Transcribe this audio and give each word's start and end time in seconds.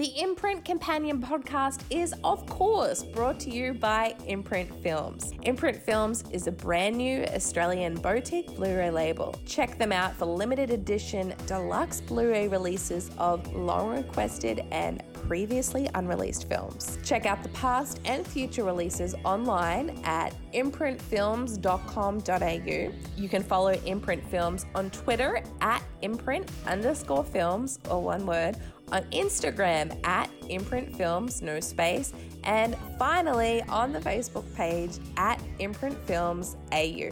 The 0.00 0.18
Imprint 0.18 0.64
Companion 0.64 1.20
podcast 1.20 1.82
is, 1.90 2.14
of 2.24 2.46
course, 2.46 3.02
brought 3.02 3.38
to 3.40 3.50
you 3.50 3.74
by 3.74 4.14
Imprint 4.26 4.74
Films. 4.82 5.34
Imprint 5.42 5.76
Films 5.76 6.24
is 6.32 6.46
a 6.46 6.52
brand 6.52 6.96
new 6.96 7.24
Australian 7.24 7.96
boutique 7.96 8.46
Blu 8.56 8.78
ray 8.78 8.90
label. 8.90 9.36
Check 9.44 9.76
them 9.76 9.92
out 9.92 10.16
for 10.16 10.24
limited 10.24 10.70
edition 10.70 11.34
deluxe 11.46 12.00
Blu 12.00 12.30
ray 12.30 12.48
releases 12.48 13.10
of 13.18 13.54
long 13.54 13.90
requested 13.90 14.64
and 14.70 15.02
previously 15.12 15.86
unreleased 15.94 16.48
films. 16.48 16.98
Check 17.04 17.26
out 17.26 17.42
the 17.42 17.50
past 17.50 18.00
and 18.06 18.26
future 18.26 18.64
releases 18.64 19.14
online 19.24 20.00
at 20.04 20.34
imprintfilms.com.au. 20.54 23.22
You 23.22 23.28
can 23.28 23.42
follow 23.42 23.72
Imprint 23.84 24.26
Films 24.30 24.64
on 24.74 24.88
Twitter 24.88 25.42
at 25.60 25.82
imprint 26.00 26.50
underscore 26.66 27.24
films, 27.24 27.78
or 27.90 28.02
one 28.02 28.24
word, 28.24 28.56
on 28.92 29.02
Instagram 29.12 29.98
at 30.06 30.30
Imprint 30.48 30.96
Films, 30.96 31.42
no 31.42 31.60
space, 31.60 32.12
and 32.44 32.76
finally 32.98 33.62
on 33.62 33.92
the 33.92 34.00
Facebook 34.00 34.44
page 34.54 34.98
at 35.16 35.40
Imprint 35.58 35.96
Films 36.06 36.56
AU. 36.72 37.10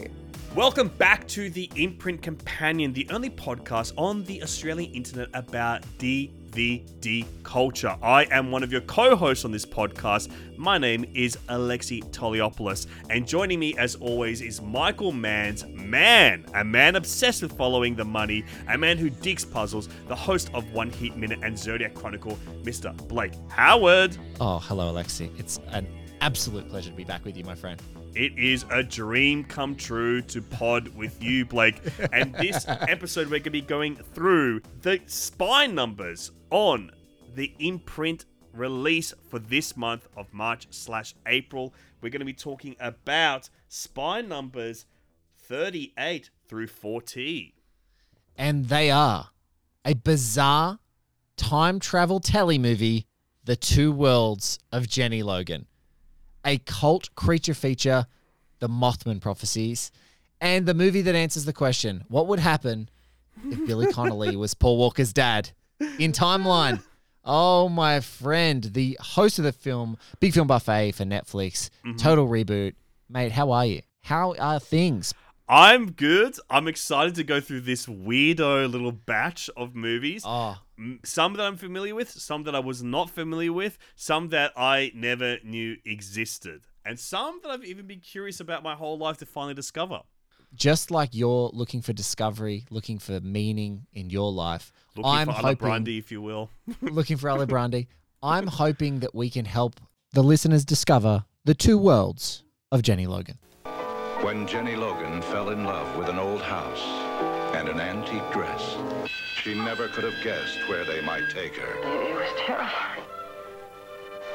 Welcome 0.55 0.87
back 0.87 1.27
to 1.29 1.49
the 1.49 1.69
Imprint 1.75 2.21
Companion, 2.21 2.91
the 2.91 3.07
only 3.11 3.29
podcast 3.29 3.93
on 3.97 4.23
the 4.23 4.41
Australian 4.41 4.91
internet 4.93 5.29
about 5.33 5.83
DVD 6.51 7.25
culture. 7.43 7.95
I 8.01 8.25
am 8.31 8.51
one 8.51 8.63
of 8.63 8.71
your 8.71 8.81
co 8.81 9.15
hosts 9.15 9.45
on 9.45 9.51
this 9.51 9.65
podcast. 9.65 10.31
My 10.57 10.77
name 10.77 11.05
is 11.13 11.37
Alexi 11.47 12.03
Toliopoulos, 12.11 12.87
and 13.09 13.27
joining 13.27 13.59
me, 13.59 13.77
as 13.77 13.95
always, 13.95 14.41
is 14.41 14.61
Michael 14.61 15.11
Mann's 15.11 15.65
man, 15.67 16.45
a 16.53 16.63
man 16.63 16.95
obsessed 16.95 17.41
with 17.41 17.53
following 17.53 17.95
the 17.95 18.05
money, 18.05 18.43
a 18.67 18.77
man 18.77 18.97
who 18.97 19.09
digs 19.09 19.45
puzzles, 19.45 19.89
the 20.07 20.15
host 20.15 20.49
of 20.53 20.71
One 20.73 20.89
Heat 20.89 21.15
Minute 21.15 21.39
and 21.43 21.57
Zodiac 21.57 21.93
Chronicle, 21.93 22.37
Mr. 22.63 22.95
Blake 23.07 23.33
Howard. 23.49 24.17
Oh, 24.39 24.59
hello, 24.59 24.93
Alexi. 24.93 25.37
It's 25.39 25.59
an 25.69 25.87
absolute 26.21 26.69
pleasure 26.69 26.89
to 26.89 26.95
be 26.95 27.03
back 27.03 27.23
with 27.25 27.37
you, 27.37 27.43
my 27.43 27.55
friend. 27.55 27.81
It 28.15 28.37
is 28.37 28.65
a 28.71 28.83
dream 28.83 29.43
come 29.43 29.75
true 29.75 30.21
to 30.23 30.41
pod 30.41 30.87
with 30.89 31.21
you, 31.21 31.45
Blake. 31.45 31.81
And 32.11 32.33
this 32.35 32.65
episode, 32.67 33.27
we're 33.27 33.39
going 33.39 33.43
to 33.43 33.49
be 33.51 33.61
going 33.61 33.95
through 33.95 34.61
the 34.81 34.99
spine 35.05 35.75
numbers 35.75 36.31
on 36.49 36.91
the 37.35 37.53
imprint 37.59 38.25
release 38.53 39.13
for 39.29 39.39
this 39.39 39.77
month 39.77 40.07
of 40.15 40.33
March 40.33 40.67
slash 40.71 41.15
April. 41.25 41.73
We're 42.01 42.09
going 42.09 42.19
to 42.19 42.25
be 42.25 42.33
talking 42.33 42.75
about 42.79 43.49
spine 43.67 44.27
numbers 44.27 44.85
38 45.37 46.29
through 46.47 46.67
40. 46.67 47.53
And 48.37 48.65
they 48.67 48.89
are 48.91 49.29
a 49.85 49.93
bizarre 49.95 50.79
time 51.37 51.79
travel 51.79 52.19
telly 52.19 52.57
movie, 52.57 53.07
The 53.43 53.55
Two 53.55 53.91
Worlds 53.91 54.59
of 54.71 54.87
Jenny 54.87 55.23
Logan, 55.23 55.67
a 56.45 56.57
cult 56.59 57.13
creature 57.15 57.53
feature, 57.53 58.05
The 58.59 58.69
Mothman 58.69 59.21
Prophecies, 59.21 59.91
and 60.41 60.65
the 60.65 60.73
movie 60.73 61.01
that 61.01 61.15
answers 61.15 61.45
the 61.45 61.53
question 61.53 62.03
what 62.07 62.27
would 62.27 62.39
happen 62.39 62.89
if 63.45 63.65
Billy 63.67 63.91
Connolly 63.91 64.35
was 64.37 64.53
Paul 64.53 64.77
Walker's 64.77 65.13
dad 65.13 65.51
in 65.97 66.11
Timeline? 66.11 66.81
Oh, 67.23 67.69
my 67.69 67.99
friend, 67.99 68.63
the 68.63 68.97
host 69.01 69.39
of 69.39 69.45
the 69.45 69.51
film, 69.51 69.97
Big 70.19 70.33
Film 70.33 70.47
Buffet 70.47 70.93
for 70.93 71.03
Netflix, 71.03 71.69
mm-hmm. 71.85 71.95
Total 71.97 72.27
Reboot. 72.27 72.73
Mate, 73.09 73.31
how 73.31 73.51
are 73.51 73.65
you? 73.65 73.81
How 74.03 74.33
are 74.35 74.59
things? 74.59 75.13
I'm 75.47 75.91
good. 75.91 76.35
I'm 76.49 76.67
excited 76.67 77.15
to 77.15 77.23
go 77.23 77.41
through 77.41 77.61
this 77.61 77.87
weirdo 77.87 78.71
little 78.71 78.91
batch 78.91 79.49
of 79.57 79.75
movies. 79.75 80.23
Oh, 80.25 80.57
Some 81.03 81.33
that 81.33 81.43
I'm 81.43 81.57
familiar 81.57 81.95
with, 81.95 82.11
some 82.11 82.43
that 82.43 82.55
I 82.55 82.59
was 82.59 82.83
not 82.83 83.09
familiar 83.09 83.51
with, 83.51 83.79
some 83.95 84.29
that 84.29 84.53
I 84.55 84.91
never 84.93 85.37
knew 85.43 85.77
existed, 85.85 86.61
and 86.85 86.99
some 86.99 87.39
that 87.41 87.49
I've 87.49 87.65
even 87.65 87.87
been 87.87 87.99
curious 87.99 88.39
about 88.39 88.61
my 88.61 88.75
whole 88.75 88.97
life 88.97 89.17
to 89.17 89.25
finally 89.25 89.55
discover. 89.55 90.01
Just 90.55 90.91
like 90.91 91.09
you're 91.13 91.49
looking 91.53 91.81
for 91.81 91.93
discovery, 91.93 92.65
looking 92.69 92.97
for 92.99 93.19
meaning 93.21 93.85
in 93.93 94.09
your 94.09 94.31
life, 94.31 94.71
Looking 94.95 95.11
I'm 95.11 95.27
for 95.27 95.33
hoping 95.33 95.67
Brandy, 95.67 95.97
if 95.97 96.11
you 96.11 96.21
will. 96.21 96.49
looking 96.81 97.17
for 97.17 97.29
Alibrandi. 97.29 97.87
I'm 98.21 98.47
hoping 98.47 98.99
that 98.99 99.15
we 99.15 99.29
can 99.29 99.45
help 99.45 99.79
the 100.11 100.23
listeners 100.23 100.65
discover 100.65 101.23
the 101.45 101.53
two 101.53 101.77
worlds 101.77 102.43
of 102.71 102.81
Jenny 102.81 103.07
Logan. 103.07 103.37
When 104.21 104.45
Jenny 104.45 104.75
Logan 104.75 105.21
fell 105.21 105.51
in 105.51 105.63
love 105.63 105.97
with 105.97 106.09
an 106.09 106.19
old 106.19 106.41
house 106.41 106.81
and 107.55 107.69
an 107.69 107.79
antique 107.79 108.29
dress, 108.33 108.75
she 109.41 109.53
never 109.53 109.87
could 109.87 110.03
have 110.03 110.21
guessed 110.23 110.67
where 110.67 110.83
they 110.83 110.99
might 111.01 111.29
take 111.29 111.55
her. 111.55 111.73
It, 111.75 112.11
it 112.11 112.15
was 112.15 112.29
terrifying. 112.45 113.03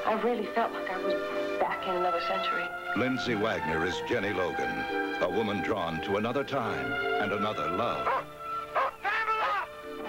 I 0.06 0.14
really 0.22 0.46
felt 0.54 0.72
like 0.72 0.88
I 0.88 0.98
was 0.98 1.14
back 1.58 1.86
in 1.86 1.96
another 1.96 2.20
century. 2.22 2.64
Lindsay 2.96 3.34
Wagner 3.34 3.84
is 3.84 3.94
Jenny 4.08 4.32
Logan, 4.32 4.84
a 5.20 5.28
woman 5.28 5.62
drawn 5.62 6.00
to 6.02 6.16
another 6.16 6.44
time 6.44 6.92
and 7.22 7.32
another 7.32 7.70
love. 7.70 8.06
Pamela! 9.02 9.66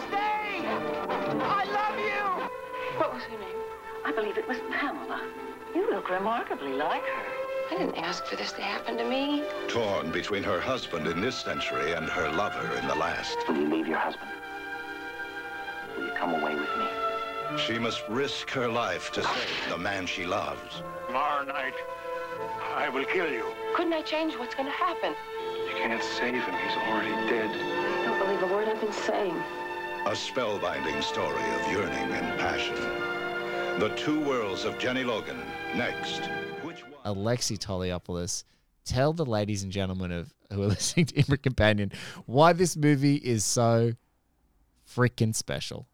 Stay! 0.07 0.65
I 0.65 1.65
love 1.71 1.99
you! 1.99 2.99
What 2.99 3.13
was 3.13 3.23
her 3.23 3.37
name? 3.37 3.57
I 4.05 4.11
believe 4.11 4.37
it 4.37 4.47
was 4.47 4.57
Pamela. 4.71 5.21
You 5.73 5.89
look 5.91 6.09
remarkably 6.09 6.73
like 6.73 7.03
her. 7.03 7.23
I 7.71 7.77
didn't 7.77 7.95
ask 7.95 8.25
for 8.25 8.35
this 8.35 8.51
to 8.53 8.61
happen 8.61 8.97
to 8.97 9.03
me. 9.03 9.43
Torn 9.67 10.11
between 10.11 10.43
her 10.43 10.61
husband 10.61 11.07
in 11.07 11.19
this 11.19 11.35
century 11.35 11.93
and 11.93 12.07
her 12.07 12.31
lover 12.31 12.77
in 12.77 12.87
the 12.87 12.95
last. 12.95 13.37
Will 13.47 13.57
you 13.57 13.67
leave 13.67 13.87
your 13.87 13.97
husband? 13.97 14.29
Will 15.97 16.05
you 16.05 16.13
come 16.13 16.35
away 16.35 16.53
with 16.53 16.69
me? 16.77 17.04
She 17.57 17.79
must 17.79 18.03
risk 18.09 18.49
her 18.51 18.67
life 18.67 19.11
to 19.13 19.23
save 19.23 19.69
the 19.69 19.77
man 19.77 20.05
she 20.05 20.25
loves. 20.25 20.83
Tomorrow 21.07 21.45
night, 21.45 21.73
I 22.75 22.89
will 22.89 23.05
kill 23.05 23.31
you. 23.31 23.45
Couldn't 23.75 23.93
I 23.93 24.01
change 24.01 24.33
what's 24.35 24.55
going 24.55 24.67
to 24.67 24.71
happen? 24.71 25.13
You 25.67 25.73
can't 25.75 26.03
save 26.03 26.43
him. 26.43 26.55
He's 26.55 26.77
already 26.77 27.11
dead. 27.29 27.49
I 27.49 28.05
don't 28.05 28.19
believe 28.19 28.43
a 28.43 28.53
word 28.53 28.67
I've 28.67 28.81
been 28.81 28.91
saying. 28.91 29.35
A 30.05 30.11
spellbinding 30.11 31.01
story 31.01 31.43
of 31.55 31.71
yearning 31.71 32.11
and 32.13 32.39
passion. 32.39 32.75
The 33.79 33.89
two 33.95 34.19
worlds 34.21 34.65
of 34.65 34.77
Jenny 34.77 35.03
Logan. 35.03 35.37
Next. 35.75 36.21
Which 36.63 36.83
one? 36.83 37.15
Alexi 37.15 37.57
Toliopoulos, 37.57 38.43
tell 38.85 39.13
the 39.13 39.25
ladies 39.25 39.63
and 39.63 39.71
gentlemen 39.71 40.11
of 40.11 40.33
who 40.51 40.63
are 40.63 40.67
listening 40.75 41.07
to 41.07 41.15
Imprint 41.15 41.43
Companion 41.43 41.91
why 42.25 42.53
this 42.53 42.75
movie 42.75 43.15
is 43.15 43.43
so 43.43 43.93
freaking 44.87 45.33
special. 45.33 45.87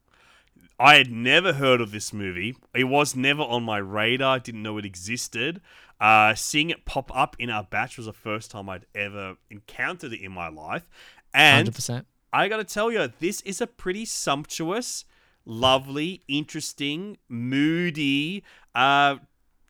I 0.78 0.96
had 0.96 1.10
never 1.10 1.52
heard 1.54 1.80
of 1.80 1.92
this 1.92 2.12
movie. 2.12 2.56
It 2.74 2.84
was 2.84 3.14
never 3.14 3.42
on 3.42 3.62
my 3.62 3.78
radar. 3.78 4.36
I 4.36 4.38
didn't 4.38 4.62
know 4.62 4.78
it 4.78 4.84
existed. 4.84 5.60
Uh, 6.00 6.34
seeing 6.34 6.70
it 6.70 6.84
pop 6.84 7.10
up 7.16 7.36
in 7.38 7.48
our 7.48 7.62
batch 7.62 7.96
was 7.96 8.06
the 8.06 8.12
first 8.12 8.50
time 8.50 8.68
I'd 8.68 8.86
ever 8.94 9.36
encountered 9.50 10.12
it 10.12 10.20
in 10.20 10.32
my 10.32 10.48
life. 10.48 10.88
And 11.32 11.70
100%. 11.72 12.04
I 12.32 12.48
got 12.48 12.56
to 12.56 12.64
tell 12.64 12.90
you, 12.90 13.12
this 13.20 13.40
is 13.42 13.60
a 13.60 13.66
pretty 13.66 14.04
sumptuous, 14.04 15.04
lovely, 15.44 16.22
interesting, 16.26 17.18
moody, 17.28 18.42
uh, 18.74 19.16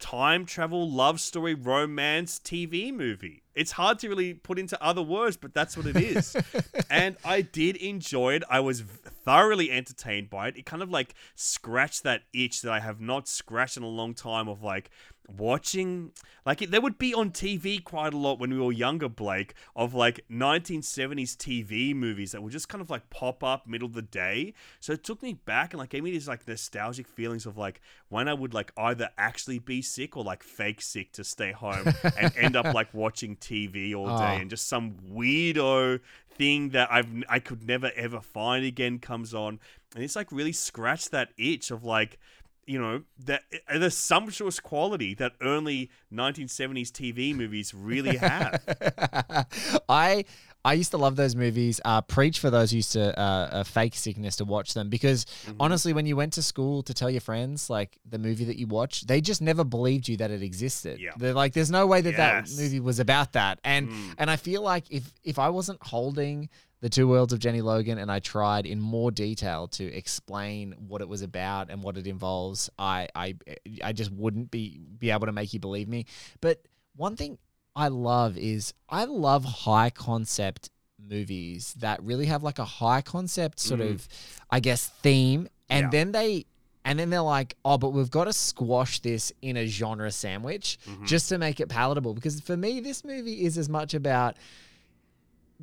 time 0.03 0.45
travel, 0.45 0.91
love 0.91 1.21
story, 1.21 1.55
romance 1.55 2.41
TV 2.41 2.93
movie. 2.93 3.45
It's 3.55 3.71
hard 3.71 4.01
to 4.01 4.09
really 4.09 4.35
put 4.35 4.59
into 4.59 4.83
other 4.83 5.01
words, 5.01 5.37
but 5.37 5.55
that's 5.55 5.77
what 5.77 5.87
it 5.87 5.97
is. 5.97 6.37
and 6.91 7.17
I 7.25 7.43
did 7.43 7.77
enjoy 7.77 8.35
it. 8.35 8.43
I 8.51 8.61
was 8.61 8.81
thoroughly 8.81 9.71
entertained 9.71 10.29
by 10.29 10.49
it. 10.49 10.57
It 10.57 10.67
kind 10.67 10.83
of 10.83 10.91
like 10.91 11.15
scratched 11.37 12.03
that 12.03 12.23
itch 12.35 12.63
that 12.63 12.73
I 12.73 12.81
have 12.81 13.01
not 13.01 13.29
scratched 13.29 13.77
in 13.77 13.85
a 13.85 13.89
long 13.89 14.13
time 14.13 14.49
of 14.49 14.63
like 14.63 14.91
watching 15.39 16.13
like 16.45 16.61
it, 16.63 16.71
there 16.71 16.81
would 16.81 16.99
be 16.99 17.15
on 17.15 17.31
TV 17.31 17.83
quite 17.83 18.13
a 18.15 18.17
lot 18.17 18.39
when 18.39 18.51
we 18.51 18.59
were 18.59 18.73
younger 18.73 19.09
Blake 19.09 19.55
of 19.77 19.95
like 19.95 20.25
1970s 20.31 21.37
TV 21.37 21.95
movies 21.95 22.33
that 22.33 22.43
would 22.43 22.53
just 22.53 22.69
kind 22.69 22.81
of 22.83 22.91
like 22.91 23.09
pop 23.11 23.43
up 23.45 23.67
middle 23.67 23.87
of 23.87 23.95
the 23.95 24.03
day 24.03 24.55
so 24.81 24.93
it 24.93 25.05
took 25.05 25.23
me 25.23 25.35
back 25.35 25.73
and 25.73 25.81
like 25.81 25.91
gave 25.91 26.03
me 26.03 26.11
these 26.11 26.29
like 26.29 26.47
nostalgic 26.47 27.07
feelings 27.07 27.47
of 27.47 27.57
like 27.57 27.81
when 28.09 28.29
I 28.29 28.35
would 28.35 28.55
like 28.55 28.73
either 28.77 29.11
actually 29.19 29.59
be 29.59 29.83
sick 29.83 30.17
or 30.17 30.25
like 30.25 30.43
fake 30.43 30.83
sick 30.83 31.13
to 31.13 31.25
stay 31.25 31.53
home 31.53 31.85
and 32.19 32.33
end 32.37 32.57
up 32.57 32.73
like 32.75 32.93
watching 32.95 33.37
TV 33.37 33.95
all 33.95 34.07
day 34.19 34.37
Oh. 34.37 34.41
and 34.41 34.51
just 34.51 34.69
some 34.69 34.95
weirdo 35.13 36.01
thing 36.35 36.71
that 36.71 36.91
I've 36.91 37.07
I 37.29 37.39
could 37.39 37.67
never 37.67 37.91
ever 37.95 38.21
find 38.21 38.65
again 38.65 38.99
comes 38.99 39.35
on 39.35 39.61
and 39.95 40.03
it's 40.03 40.17
like 40.17 40.33
really 40.33 40.53
scratched 40.53 41.11
that 41.11 41.31
itch 41.37 41.71
of 41.71 41.85
like 41.85 42.19
you 42.67 42.79
know 42.81 43.03
that 43.25 43.43
uh, 43.69 43.79
the 43.79 43.91
sumptuous 43.91 44.61
quality 44.61 45.15
that 45.15 45.33
only 45.41 45.91
1970s 46.13 46.91
TV 46.91 47.35
movies 47.35 47.75
really 47.75 48.17
have. 48.17 48.63
I 49.89 50.25
I 50.65 50.75
used 50.75 50.93
to 50.93 50.97
love 50.97 51.17
those 51.17 51.35
movies. 51.35 51.81
Uh, 51.85 52.01
preach 52.03 52.39
for 52.39 52.49
those 52.49 52.71
who 52.71 52.77
used 52.77 52.93
to 52.93 53.19
uh, 53.19 53.23
uh, 53.23 53.65
fake 53.65 53.95
sickness 53.97 54.37
to 54.37 54.45
watch 54.45 54.75
them 54.75 54.89
because 54.89 55.27
Mm-hmm. 55.43 55.57
honestly, 55.59 55.93
when 55.93 56.07
you 56.07 56.15
went 56.15 56.33
to 56.35 56.43
school 56.43 56.83
to 56.85 56.95
tell 56.95 57.11
your 57.11 57.21
friends 57.21 57.69
like 57.69 57.99
the 58.09 58.19
movie 58.19 58.45
that 58.45 58.57
you 58.59 58.67
watched, 58.69 59.09
they 59.09 59.21
just 59.21 59.43
never 59.43 59.65
believed 59.65 60.07
you 60.09 60.17
that 60.19 60.31
it 60.31 60.41
existed. 60.43 61.01
Yeah. 61.01 61.11
They're 61.17 61.35
like, 61.35 61.53
"There's 61.53 61.71
no 61.71 61.87
way 61.87 62.01
that 62.03 62.15
Yes. 62.17 62.55
that 62.57 62.63
movie 62.63 62.79
was 62.81 63.01
about 63.01 63.33
that." 63.33 63.59
And 63.65 63.89
Mm. 63.89 64.15
and 64.19 64.31
I 64.31 64.37
feel 64.37 64.63
like 64.63 64.85
if 64.91 65.13
if 65.25 65.39
I 65.39 65.49
wasn't 65.49 65.83
holding 65.83 66.49
the 66.83 66.91
two 66.91 67.07
worlds 67.07 67.33
of 67.33 67.39
Jenny 67.39 67.61
Logan 67.61 67.97
and 67.97 68.11
I 68.11 68.19
tried 68.19 68.67
in 68.67 68.81
more 68.81 69.13
detail 69.13 69.69
to 69.69 69.85
explain 69.85 70.75
what 70.89 71.01
it 71.01 71.09
was 71.09 71.23
about 71.23 71.71
and 71.71 71.81
what 71.81 71.97
it 71.97 72.09
involves, 72.09 72.69
I 72.77 73.09
I 73.15 73.37
I 73.83 73.93
just 73.93 74.11
wouldn't 74.11 74.51
be 74.51 74.81
be 74.99 75.11
able 75.11 75.27
to 75.27 75.33
make 75.33 75.55
you 75.55 75.61
believe 75.61 75.89
me. 75.89 76.07
But 76.41 76.61
one 76.97 77.15
thing 77.15 77.39
I 77.77 77.87
love 77.87 78.37
is 78.37 78.75
I 78.89 79.05
love 79.05 79.45
high 79.45 79.91
concept 79.91 80.71
movies 81.09 81.75
that 81.79 82.03
really 82.03 82.27
have 82.27 82.43
like 82.43 82.59
a 82.59 82.65
high 82.65 83.01
concept 83.01 83.61
sort 83.61 83.81
mm. 83.81 83.91
of 83.91 84.09
I 84.51 84.59
guess 84.59 84.89
theme 84.89 85.49
and 85.71 85.85
Yeah. 85.85 85.91
then 85.91 86.13
they 86.13 86.47
and 86.85 86.99
then 86.99 87.11
they're 87.11 87.21
like, 87.21 87.57
oh, 87.65 87.79
but 87.79 87.91
we've 87.91 88.11
got 88.11 88.25
to 88.25 88.33
squash 88.33 88.99
this 88.99 89.33
in 89.41 89.57
a 89.57 89.67
genre 89.67 90.11
sandwich 90.11 90.81
mm-hmm. 90.85 91.05
just 91.05 91.29
to 91.29 91.39
make 91.39 91.61
it 91.61 91.69
palatable. 91.69 92.13
Because 92.13 92.41
for 92.41 92.57
me, 92.57 92.81
this 92.81 93.05
movie 93.05 93.45
is 93.45 93.57
as 93.57 93.69
much 93.69 93.95
about 93.95 94.37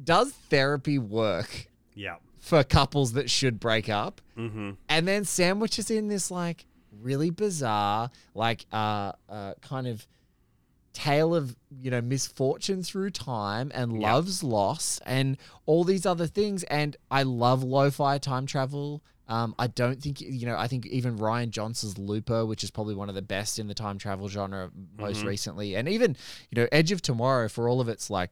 does 0.04 0.32
therapy 0.50 0.98
work 1.00 1.68
Yeah. 1.96 2.16
for 2.40 2.64
couples 2.64 3.14
that 3.14 3.30
should 3.30 3.60
break 3.60 3.90
up? 3.90 4.22
Mm-hmm. 4.38 4.72
and 4.88 5.08
then 5.08 5.26
sandwiches 5.26 5.92
in 5.92 6.08
this 6.08 6.32
like 6.32 6.66
really 7.02 7.30
bizarre 7.30 8.10
like 8.34 8.66
uh 8.72 9.12
uh 9.30 9.54
kind 9.62 9.86
of 9.88 10.08
tale 10.94 11.36
of 11.36 11.56
you 11.82 11.92
know 11.92 12.02
misfortune 12.02 12.82
through 12.84 13.10
time 13.12 13.72
and 13.76 14.02
Yeah. 14.02 14.14
love's 14.14 14.44
loss 14.44 15.00
and 15.06 15.38
all 15.66 15.84
these 15.84 16.06
other 16.06 16.26
things 16.26 16.64
and 16.64 16.98
i 17.12 17.24
love 17.24 17.64
lo-fi 17.64 18.18
time 18.18 18.46
travel 18.46 19.04
um, 19.28 19.54
I 19.60 19.68
don't 19.68 20.02
think 20.02 20.22
you 20.22 20.48
know. 20.48 20.56
I 20.58 20.68
think 20.68 20.88
even 20.88 21.20
Rian 21.20 21.52
Johnson's 21.52 22.00
Looper, 22.00 22.48
which 22.48 22.64
is 22.64 22.72
probably 22.72 22.96
one 22.96 23.10
of 23.10 23.14
the 23.16 23.22
best 23.22 23.60
in 23.60 23.68
the 23.68 23.76
time 23.76 24.00
travel 24.00 24.28
genre 24.28 24.72
most 24.98 25.22
recently, 25.24 25.76
and 25.76 25.88
even 25.88 26.18
you 26.50 26.60
know 26.60 26.68
Edge 26.72 26.92
of 26.92 27.04
Tomorrow 27.04 27.48
for 27.48 27.70
all 27.70 27.80
of 27.80 27.88
its 27.90 28.10
like 28.10 28.32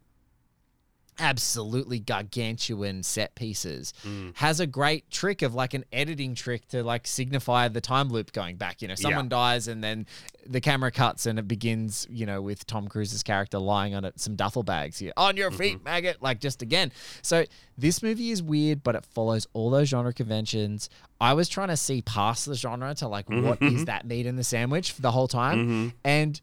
absolutely 1.19 1.99
gargantuan 1.99 3.03
set 3.03 3.35
pieces. 3.35 3.93
Mm. 4.05 4.35
Has 4.37 4.59
a 4.59 4.67
great 4.67 5.09
trick 5.09 5.41
of 5.41 5.53
like 5.53 5.73
an 5.73 5.85
editing 5.91 6.35
trick 6.35 6.67
to 6.69 6.83
like 6.83 7.07
signify 7.07 7.67
the 7.67 7.81
time 7.81 8.09
loop 8.09 8.31
going 8.31 8.57
back. 8.57 8.81
You 8.81 8.87
know 8.87 8.95
someone 8.95 9.29
dies 9.29 9.67
and 9.67 9.83
then 9.83 10.05
the 10.45 10.61
camera 10.61 10.91
cuts 10.91 11.25
and 11.25 11.39
it 11.39 11.47
begins 11.47 12.07
you 12.09 12.25
know 12.25 12.41
with 12.41 12.65
tom 12.65 12.87
cruise's 12.87 13.21
character 13.21 13.59
lying 13.59 13.93
on 13.93 14.05
it 14.05 14.17
some 14.17 14.37
duffel 14.37 14.63
bags 14.63 14.97
here 14.97 15.11
on 15.17 15.35
your 15.35 15.51
feet 15.51 15.75
mm-hmm. 15.75 15.83
maggot 15.83 16.21
like 16.21 16.39
just 16.39 16.61
again. 16.61 16.91
So 17.21 17.45
this 17.77 18.01
movie 18.01 18.31
is 18.31 18.41
weird 18.41 18.83
but 18.83 18.95
it 18.95 19.05
follows 19.05 19.47
all 19.53 19.69
those 19.69 19.89
genre 19.89 20.13
conventions. 20.13 20.89
I 21.19 21.33
was 21.33 21.49
trying 21.49 21.69
to 21.69 21.77
see 21.77 22.01
past 22.01 22.45
the 22.45 22.55
genre 22.55 22.93
to 22.95 23.07
like 23.07 23.27
mm-hmm, 23.27 23.45
what 23.45 23.61
is 23.61 23.73
mm-hmm. 23.73 23.83
that 23.85 24.05
meat 24.05 24.25
in 24.25 24.35
the 24.35 24.43
sandwich 24.43 24.91
for 24.91 25.01
the 25.01 25.11
whole 25.11 25.27
time. 25.27 25.93
And 26.03 26.39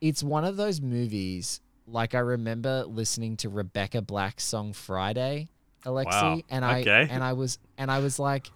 it's 0.00 0.22
one 0.22 0.44
of 0.44 0.56
those 0.56 0.80
movies 0.80 1.60
like 1.86 2.14
I 2.14 2.20
remember 2.20 2.84
listening 2.86 3.36
to 3.38 3.48
Rebecca 3.48 4.00
Black's 4.02 4.44
song 4.44 4.72
Friday, 4.72 5.48
Alexi, 5.84 6.06
Wow. 6.06 6.40
and 6.50 6.64
I 6.64 6.80
Okay. 6.80 7.06
and 7.10 7.22
I 7.22 7.32
was 7.34 7.58
and 7.78 7.90
I 7.90 7.98
was 7.98 8.18
like, 8.18 8.50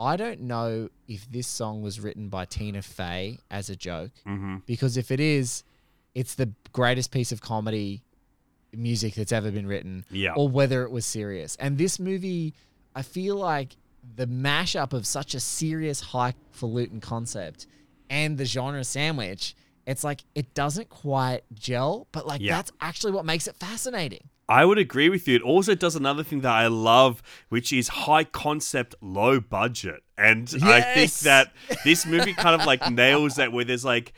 I 0.00 0.16
don't 0.16 0.40
know 0.42 0.88
if 1.06 1.30
this 1.30 1.46
song 1.46 1.82
was 1.82 2.00
written 2.00 2.28
by 2.28 2.44
Tina 2.44 2.82
Fey 2.82 3.38
as 3.50 3.70
a 3.70 3.76
joke, 3.76 4.10
Mm-hmm. 4.26 4.56
because 4.66 4.96
if 4.96 5.10
it 5.10 5.20
is, 5.20 5.62
it's 6.14 6.34
the 6.34 6.50
greatest 6.72 7.10
piece 7.12 7.30
of 7.32 7.40
comedy 7.40 8.02
music 8.72 9.14
that's 9.14 9.32
ever 9.32 9.50
been 9.50 9.66
written, 9.66 10.04
Yeah. 10.10 10.32
or 10.34 10.48
whether 10.48 10.82
it 10.82 10.90
was 10.90 11.04
serious. 11.06 11.56
And 11.56 11.78
this 11.78 11.98
movie, 12.00 12.54
I 12.96 13.02
feel 13.02 13.36
like 13.36 13.76
the 14.16 14.26
mashup 14.26 14.92
of 14.92 15.06
such 15.06 15.34
a 15.34 15.40
serious, 15.40 16.00
highfalutin 16.00 17.00
concept 17.00 17.66
and 18.10 18.38
the 18.38 18.44
genre 18.44 18.82
sandwich, 18.82 19.54
it's 19.86 20.04
like 20.04 20.24
it 20.34 20.54
doesn't 20.54 20.88
quite 20.88 21.42
gel, 21.54 22.06
but 22.12 22.26
like 22.26 22.40
Yeah. 22.40 22.56
that's 22.56 22.72
actually 22.80 23.12
what 23.12 23.24
makes 23.24 23.46
it 23.46 23.56
fascinating. 23.56 24.28
I 24.48 24.64
would 24.64 24.78
agree 24.78 25.08
with 25.08 25.26
you. 25.28 25.36
It 25.36 25.42
also 25.42 25.74
does 25.74 25.96
another 25.96 26.22
thing 26.22 26.40
that 26.42 26.52
I 26.52 26.66
love, 26.66 27.22
which 27.48 27.72
is 27.72 27.88
high 27.88 28.24
concept, 28.24 28.94
low 29.00 29.40
budget. 29.40 30.02
And 30.18 30.52
I 30.62 30.80
think 30.82 31.12
that 31.20 31.52
this 31.84 32.04
movie 32.06 32.34
kind 32.34 32.60
of 32.60 32.66
like 32.66 32.90
nails 32.90 33.36
that 33.36 33.52
where 33.52 33.64
there's 33.64 33.84
like 33.84 34.12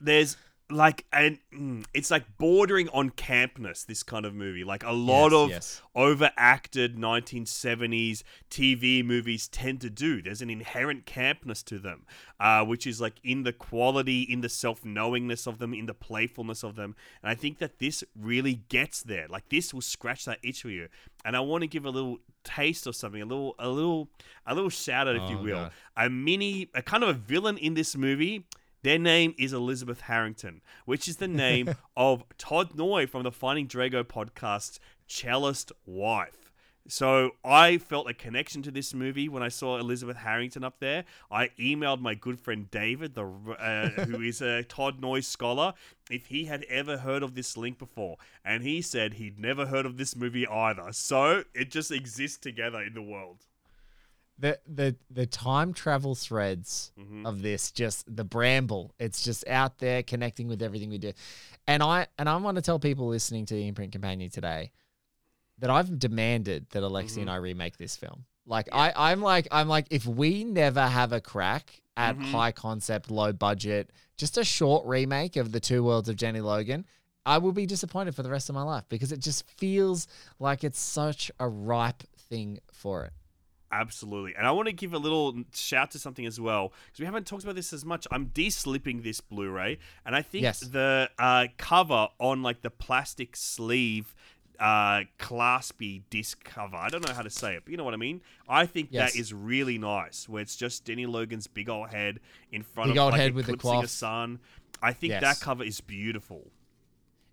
there's 0.00 0.36
like 0.70 1.04
and 1.12 1.38
mm, 1.54 1.84
it's 1.92 2.10
like 2.10 2.24
bordering 2.38 2.88
on 2.88 3.10
campness 3.10 3.84
this 3.84 4.02
kind 4.02 4.24
of 4.24 4.34
movie. 4.34 4.64
Like 4.64 4.82
a 4.82 4.92
lot 4.92 5.32
Yes, 5.32 5.34
of 5.42 5.50
yes. 5.50 5.82
overacted 5.94 6.96
1970s 6.96 8.22
tv 8.50 9.04
movies 9.04 9.48
tend 9.48 9.80
to 9.82 9.90
do. 9.90 10.22
There's 10.22 10.40
an 10.42 10.50
inherent 10.50 11.04
campness 11.06 11.62
to 11.66 11.78
them 11.78 12.06
uh, 12.40 12.64
which 12.64 12.86
is 12.86 13.00
like 13.00 13.14
in 13.22 13.42
the 13.42 13.52
quality 13.52 14.22
in 14.22 14.40
the 14.40 14.48
self-knowingness 14.48 15.46
of 15.46 15.58
them 15.58 15.74
in 15.74 15.86
the 15.86 15.94
playfulness 15.94 16.62
of 16.64 16.76
them. 16.76 16.96
And 17.22 17.30
i 17.30 17.34
think 17.34 17.58
that 17.58 17.78
this 17.78 18.02
really 18.18 18.54
gets 18.68 19.02
there. 19.02 19.26
Like 19.28 19.48
this 19.50 19.74
will 19.74 19.80
scratch 19.82 20.24
that 20.24 20.38
itch 20.42 20.62
for 20.62 20.70
you. 20.70 20.88
And 21.26 21.36
i 21.36 21.40
want 21.40 21.60
to 21.62 21.66
give 21.68 21.84
a 21.84 21.90
little 21.90 22.18
taste 22.42 22.86
of 22.86 22.96
something 22.96 23.22
a 23.22 23.26
little 23.26 23.54
a 23.58 23.68
little 23.68 24.08
a 24.46 24.54
little 24.54 24.70
shout 24.70 25.08
out 25.08 25.16
if 25.16 25.28
you 25.30 25.38
Oh, 25.38 25.42
will. 25.42 25.54
God. 25.56 25.72
a 25.96 26.10
mini 26.10 26.68
a 26.74 26.82
kind 26.82 27.02
of 27.02 27.08
a 27.10 27.14
villain 27.14 27.56
in 27.58 27.74
this 27.74 27.96
movie 27.96 28.44
their 28.84 28.98
name 28.98 29.34
is 29.38 29.54
Elizabeth 29.54 30.02
Harrington, 30.02 30.60
which 30.84 31.08
is 31.08 31.16
the 31.16 31.26
name 31.26 31.74
of 31.96 32.22
Todd 32.36 32.76
Noy 32.76 33.06
from 33.06 33.22
the 33.22 33.32
Finding 33.32 33.66
Drago 33.66 34.04
podcast, 34.04 34.78
Cellist 35.08 35.72
Wife. 35.86 36.52
So 36.86 37.30
I 37.42 37.78
felt 37.78 38.10
a 38.10 38.14
connection 38.14 38.60
to 38.60 38.70
this 38.70 38.92
movie 38.92 39.26
when 39.26 39.42
I 39.42 39.48
saw 39.48 39.78
Elizabeth 39.78 40.18
Harrington 40.18 40.62
up 40.62 40.80
there. 40.80 41.06
I 41.30 41.48
emailed 41.58 42.02
my 42.02 42.14
good 42.14 42.38
friend 42.38 42.70
David, 42.70 43.14
the 43.14 43.24
uh, 43.24 43.88
who 44.04 44.20
is 44.20 44.42
a 44.42 44.64
Todd 44.64 45.00
Noy 45.00 45.20
scholar, 45.20 45.72
if 46.10 46.26
he 46.26 46.44
had 46.44 46.64
ever 46.64 46.98
heard 46.98 47.22
of 47.22 47.34
this 47.34 47.56
link 47.56 47.78
before, 47.78 48.18
and 48.44 48.62
he 48.62 48.82
said 48.82 49.14
he'd 49.14 49.40
never 49.40 49.64
heard 49.64 49.86
of 49.86 49.96
this 49.96 50.14
movie 50.14 50.46
either. 50.46 50.92
So 50.92 51.44
it 51.54 51.70
just 51.70 51.90
exists 51.90 52.36
together 52.36 52.82
in 52.82 52.92
the 52.92 53.02
world. 53.02 53.46
The 54.38 54.58
the 54.66 54.96
the 55.10 55.26
time 55.26 55.72
travel 55.72 56.14
threads 56.14 56.92
Mm-hmm. 56.98 57.24
of 57.26 57.42
this 57.42 57.70
just 57.70 58.04
the 58.16 58.24
bramble 58.24 58.94
it's 58.98 59.22
just 59.22 59.46
out 59.48 59.78
there 59.78 60.02
connecting 60.02 60.48
with 60.48 60.60
everything 60.62 60.90
we 60.90 60.98
do 60.98 61.12
and 61.66 61.82
i 61.82 62.06
and 62.18 62.28
i 62.28 62.36
want 62.36 62.56
to 62.56 62.62
tell 62.62 62.78
people 62.78 63.06
listening 63.08 63.46
to 63.46 63.54
the 63.54 63.66
imprint 63.68 63.92
companion 63.92 64.30
today 64.30 64.72
that 65.58 65.70
i've 65.70 65.98
demanded 65.98 66.66
that 66.70 66.82
alexi 66.82 67.18
and 67.18 67.30
i 67.30 67.34
Mm-hmm. 67.34 67.44
remake 67.44 67.76
this 67.76 67.96
film 67.96 68.24
like 68.46 68.68
i 68.72 68.92
i'm 68.96 69.20
like 69.20 69.46
i'm 69.52 69.68
like 69.68 69.86
if 69.90 70.04
we 70.06 70.44
never 70.44 70.86
have 70.86 71.12
a 71.12 71.20
crack 71.20 71.80
at 71.96 72.16
Mm-hmm. 72.16 72.32
high 72.32 72.52
concept 72.52 73.10
low 73.10 73.32
budget 73.32 73.90
just 74.16 74.36
a 74.36 74.44
short 74.44 74.84
remake 74.86 75.36
of 75.36 75.52
the 75.52 75.60
two 75.60 75.84
worlds 75.84 76.08
of 76.08 76.16
jenny 76.16 76.40
logan 76.40 76.84
I 77.26 77.38
will 77.38 77.52
be 77.52 77.64
disappointed 77.64 78.14
for 78.14 78.22
the 78.22 78.28
rest 78.28 78.50
of 78.50 78.54
my 78.54 78.62
life 78.64 78.84
because 78.90 79.10
it 79.10 79.18
just 79.20 79.48
feels 79.56 80.06
like 80.38 80.62
it's 80.62 80.78
such 80.78 81.30
a 81.40 81.48
ripe 81.48 82.02
thing 82.28 82.58
for 82.70 83.06
it. 83.06 83.14
Absolutely. 83.80 84.34
And 84.36 84.46
I 84.46 84.52
want 84.52 84.66
to 84.68 84.72
give 84.72 84.94
a 84.94 84.98
little 84.98 85.34
shout 85.52 85.90
to 85.92 85.98
something 85.98 86.24
as 86.26 86.38
well 86.40 86.72
because 86.86 87.00
we 87.00 87.06
haven't 87.06 87.26
talked 87.26 87.42
about 87.42 87.56
this 87.56 87.72
as 87.72 87.84
much. 87.84 88.06
I'm 88.12 88.26
de-slipping 88.26 89.02
this 89.02 89.20
Blu-ray 89.20 89.78
and 90.06 90.14
I 90.14 90.22
think 90.22 90.42
Yes. 90.44 90.60
the 90.60 91.10
uh, 91.18 91.46
cover 91.58 92.08
on 92.20 92.42
like 92.42 92.62
the 92.62 92.70
plastic 92.70 93.36
sleeve 93.36 94.14
uh 94.60 95.00
claspy 95.18 96.02
disc 96.10 96.44
cover. 96.44 96.76
I 96.76 96.88
don't 96.88 97.04
know 97.04 97.12
how 97.12 97.22
to 97.22 97.30
say 97.30 97.56
it, 97.56 97.62
but 97.64 97.72
you 97.72 97.76
know 97.76 97.82
what 97.82 97.94
I 97.94 97.96
mean? 97.96 98.20
I 98.48 98.66
think 98.66 98.90
Yes. 98.92 99.12
that 99.14 99.18
is 99.18 99.32
really 99.34 99.78
nice 99.78 100.28
where 100.28 100.40
it's 100.40 100.54
just 100.54 100.84
Jenny 100.84 101.06
Logan's 101.06 101.48
big 101.48 101.68
old 101.68 101.88
head 101.88 102.20
in 102.52 102.62
front 102.62 102.90
Big 102.90 102.96
of 102.98 103.02
old 103.02 103.12
like 103.14 103.20
head 103.20 103.34
with 103.34 103.46
the 103.46 103.54
a 103.82 103.88
sun. 103.88 104.38
I 104.80 104.92
think 104.92 105.10
Yes. 105.10 105.22
that 105.22 105.40
cover 105.40 105.64
is 105.64 105.80
beautiful. 105.80 106.52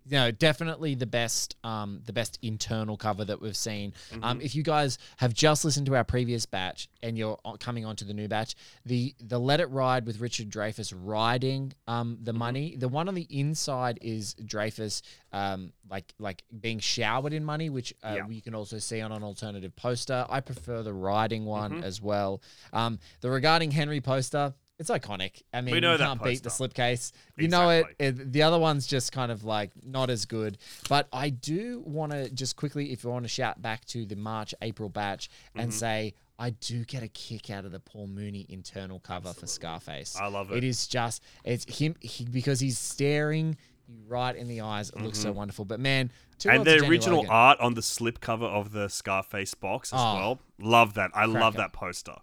You 0.04 0.16
know, 0.18 0.30
definitely 0.30 0.94
the 0.94 1.06
best, 1.06 1.56
um, 1.64 2.00
the 2.04 2.12
best 2.12 2.38
internal 2.42 2.96
cover 2.96 3.24
that 3.24 3.40
we've 3.40 3.56
seen. 3.56 3.92
Um, 4.22 4.40
if 4.40 4.54
you 4.54 4.62
guys 4.62 4.98
have 5.18 5.32
just 5.32 5.64
listened 5.64 5.86
to 5.86 5.94
our 5.96 6.04
previous 6.04 6.44
batch 6.46 6.88
and 7.02 7.16
you're 7.16 7.38
coming 7.60 7.84
on 7.86 7.96
to 7.96 8.04
the 8.04 8.14
new 8.14 8.28
batch, 8.28 8.54
the 8.84 9.14
the 9.20 9.38
Let 9.38 9.60
It 9.60 9.70
Ride 9.70 10.06
with 10.06 10.20
Richard 10.20 10.50
Dreyfuss 10.50 10.92
riding 10.96 11.72
um 11.86 12.18
the 12.22 12.32
money. 12.32 12.76
The 12.76 12.88
one 12.88 13.08
on 13.08 13.14
the 13.14 13.26
inside 13.30 13.98
is 14.02 14.34
Dreyfuss 14.34 15.02
um 15.32 15.72
like 15.90 16.12
like 16.18 16.42
being 16.60 16.78
showered 16.80 17.32
in 17.32 17.44
money, 17.44 17.70
which 17.70 17.94
uh, 18.02 18.14
Yeah. 18.16 18.28
you 18.28 18.42
can 18.42 18.54
also 18.54 18.78
see 18.78 19.00
on 19.00 19.12
an 19.12 19.22
alternative 19.22 19.74
poster. 19.76 20.26
I 20.28 20.40
prefer 20.40 20.82
the 20.82 20.92
riding 20.92 21.44
one 21.44 21.84
as 21.84 22.00
well. 22.02 22.42
Um, 22.72 22.98
the 23.20 23.30
regarding 23.30 23.70
Henry 23.70 24.00
poster. 24.00 24.54
It's 24.78 24.90
iconic. 24.90 25.42
I 25.52 25.60
mean, 25.60 25.80
know 25.80 25.92
you 25.92 25.98
can't 25.98 26.22
beat 26.22 26.42
the 26.42 26.48
slipcase. 26.48 27.12
You 27.36 27.48
know 27.48 27.70
it, 27.70 27.86
it. 28.00 28.32
The 28.32 28.42
other 28.42 28.58
one's 28.58 28.86
just 28.86 29.12
kind 29.12 29.30
of 29.30 29.44
like 29.44 29.70
not 29.84 30.10
as 30.10 30.24
good. 30.24 30.58
But 30.88 31.06
I 31.12 31.30
do 31.30 31.82
want 31.86 32.10
to 32.12 32.28
just 32.30 32.56
quickly, 32.56 32.92
if 32.92 33.04
you 33.04 33.10
want 33.10 33.24
to 33.24 33.28
shout 33.28 33.62
back 33.62 33.84
to 33.86 34.04
the 34.04 34.16
March 34.16 34.54
April 34.60 34.88
batch 34.88 35.28
and 35.54 35.70
Mm-hmm. 35.70 35.78
say, 35.78 36.14
I 36.38 36.50
do 36.50 36.84
get 36.84 37.04
a 37.04 37.08
kick 37.08 37.50
out 37.50 37.64
of 37.64 37.70
the 37.70 37.78
Paul 37.78 38.08
Muni 38.08 38.44
internal 38.48 38.98
cover 38.98 39.32
for 39.32 39.46
Scarface. 39.46 40.16
I 40.20 40.26
love 40.26 40.50
it. 40.50 40.56
It 40.56 40.64
is 40.64 40.88
just 40.88 41.22
it's 41.44 41.78
him 41.78 41.94
he, 42.00 42.24
because 42.24 42.58
he's 42.58 42.78
staring 42.78 43.56
you 43.86 43.94
right 44.08 44.34
in 44.34 44.48
the 44.48 44.62
eyes. 44.62 44.90
It 44.90 45.00
looks 45.00 45.18
so 45.18 45.30
wonderful. 45.30 45.64
But 45.64 45.78
man, 45.78 46.10
and 46.48 46.64
the 46.64 46.84
original 46.88 47.18
Logan. 47.18 47.30
art 47.30 47.60
on 47.60 47.74
the 47.74 47.80
slipcover 47.82 48.46
of 48.48 48.72
the 48.72 48.88
Scarface 48.88 49.54
box 49.54 49.92
as 49.92 50.00
Oh. 50.00 50.14
well. 50.14 50.40
Love 50.58 50.94
that. 50.94 51.12
I 51.14 51.26
love 51.26 51.54
that 51.54 51.72
poster. 51.72 52.16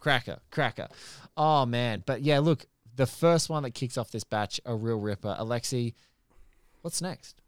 Cracker, 0.00 0.38
cracker. 0.50 0.88
Oh 1.36 1.66
man, 1.66 2.02
but 2.06 2.22
yeah, 2.22 2.38
look, 2.38 2.66
the 2.96 3.06
first 3.06 3.48
one 3.48 3.62
that 3.62 3.74
kicks 3.74 3.98
off 3.98 4.10
this 4.10 4.24
batch, 4.24 4.60
a 4.64 4.74
real 4.74 4.98
ripper. 4.98 5.36
Alexi, 5.38 5.94
what's 6.82 7.02
next? 7.02 7.40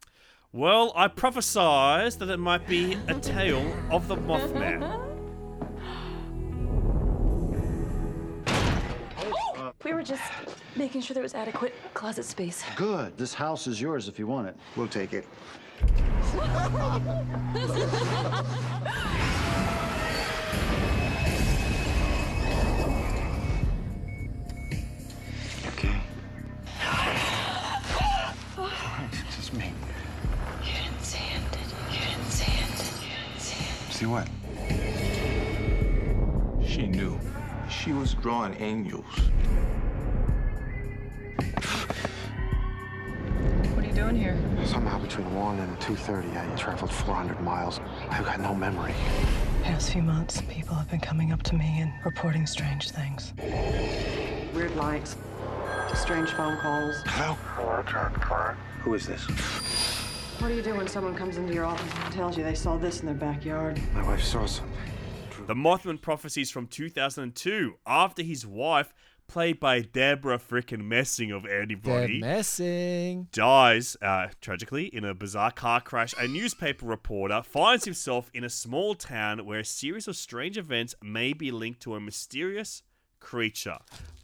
Well, 0.52 0.92
I 0.96 1.08
prophesized 1.08 2.18
that 2.18 2.30
it 2.30 2.38
might 2.38 2.66
be 2.66 2.96
a 3.08 3.14
tale 3.14 3.74
of 3.90 4.08
the 4.08 4.16
Mothman. 4.16 5.04
We 9.84 9.92
were 9.94 10.02
just 10.02 10.22
making 10.74 11.02
sure 11.02 11.14
there 11.14 11.22
was 11.22 11.34
adequate 11.34 11.72
closet 11.94 12.24
space. 12.24 12.64
Good. 12.74 13.16
This 13.16 13.32
house 13.32 13.68
is 13.68 13.80
yours 13.80 14.08
if 14.08 14.18
you 14.18 14.26
want 14.26 14.48
it. 14.48 14.56
We'll 14.76 14.88
take 14.88 15.12
it. 15.12 15.24
She 37.88 37.94
was 37.94 38.12
drawing 38.12 38.54
angels. 38.60 39.06
What 43.72 43.82
are 43.82 43.86
you 43.86 43.94
doing 43.94 44.14
here? 44.14 44.36
Somehow 44.66 44.98
between 44.98 45.34
1 45.34 45.58
and 45.58 45.78
2.30, 45.80 46.36
I 46.36 46.54
traveled 46.54 46.90
400 46.92 47.40
miles. 47.40 47.80
I've 48.10 48.26
got 48.26 48.40
no 48.40 48.54
memory. 48.54 48.92
Past 49.62 49.90
few 49.90 50.02
months, 50.02 50.42
people 50.50 50.74
have 50.74 50.90
been 50.90 51.00
coming 51.00 51.32
up 51.32 51.42
to 51.44 51.54
me 51.54 51.80
and 51.80 51.90
reporting 52.04 52.46
strange 52.46 52.90
things. 52.90 53.32
Weird 54.54 54.76
lights, 54.76 55.16
strange 55.94 56.28
phone 56.32 56.58
calls. 56.58 56.94
Hello? 57.06 57.36
Who 58.82 58.92
is 58.92 59.06
this? 59.06 59.22
What 60.40 60.48
do 60.48 60.54
you 60.54 60.62
do 60.62 60.74
when 60.74 60.88
someone 60.88 61.14
comes 61.14 61.38
into 61.38 61.54
your 61.54 61.64
office 61.64 61.90
and 62.04 62.12
tells 62.12 62.36
you 62.36 62.44
they 62.44 62.54
saw 62.54 62.76
this 62.76 63.00
in 63.00 63.06
their 63.06 63.14
backyard? 63.14 63.80
My 63.94 64.02
wife 64.02 64.22
saw 64.22 64.44
something. 64.44 64.87
The 65.48 65.54
Mothman 65.54 66.02
prophecies 66.02 66.50
from 66.50 66.66
2002 66.66 67.78
after 67.86 68.22
his 68.22 68.46
wife, 68.46 68.92
played 69.28 69.58
by 69.58 69.80
Debra 69.80 70.38
frickin' 70.38 70.84
Messing 70.84 71.30
of 71.30 71.46
Anybody, 71.46 72.20
messing. 72.20 73.28
dies 73.32 73.96
uh, 74.02 74.26
tragically 74.42 74.94
in 74.94 75.06
a 75.06 75.14
bizarre 75.14 75.50
car 75.50 75.80
crash. 75.80 76.12
A 76.18 76.28
newspaper 76.28 76.84
reporter 76.84 77.42
finds 77.42 77.86
himself 77.86 78.30
in 78.34 78.44
a 78.44 78.50
small 78.50 78.94
town 78.94 79.46
where 79.46 79.60
a 79.60 79.64
series 79.64 80.06
of 80.06 80.16
strange 80.16 80.58
events 80.58 80.94
may 81.02 81.32
be 81.32 81.50
linked 81.50 81.80
to 81.80 81.94
a 81.94 82.00
mysterious 82.00 82.82
creature. 83.18 83.78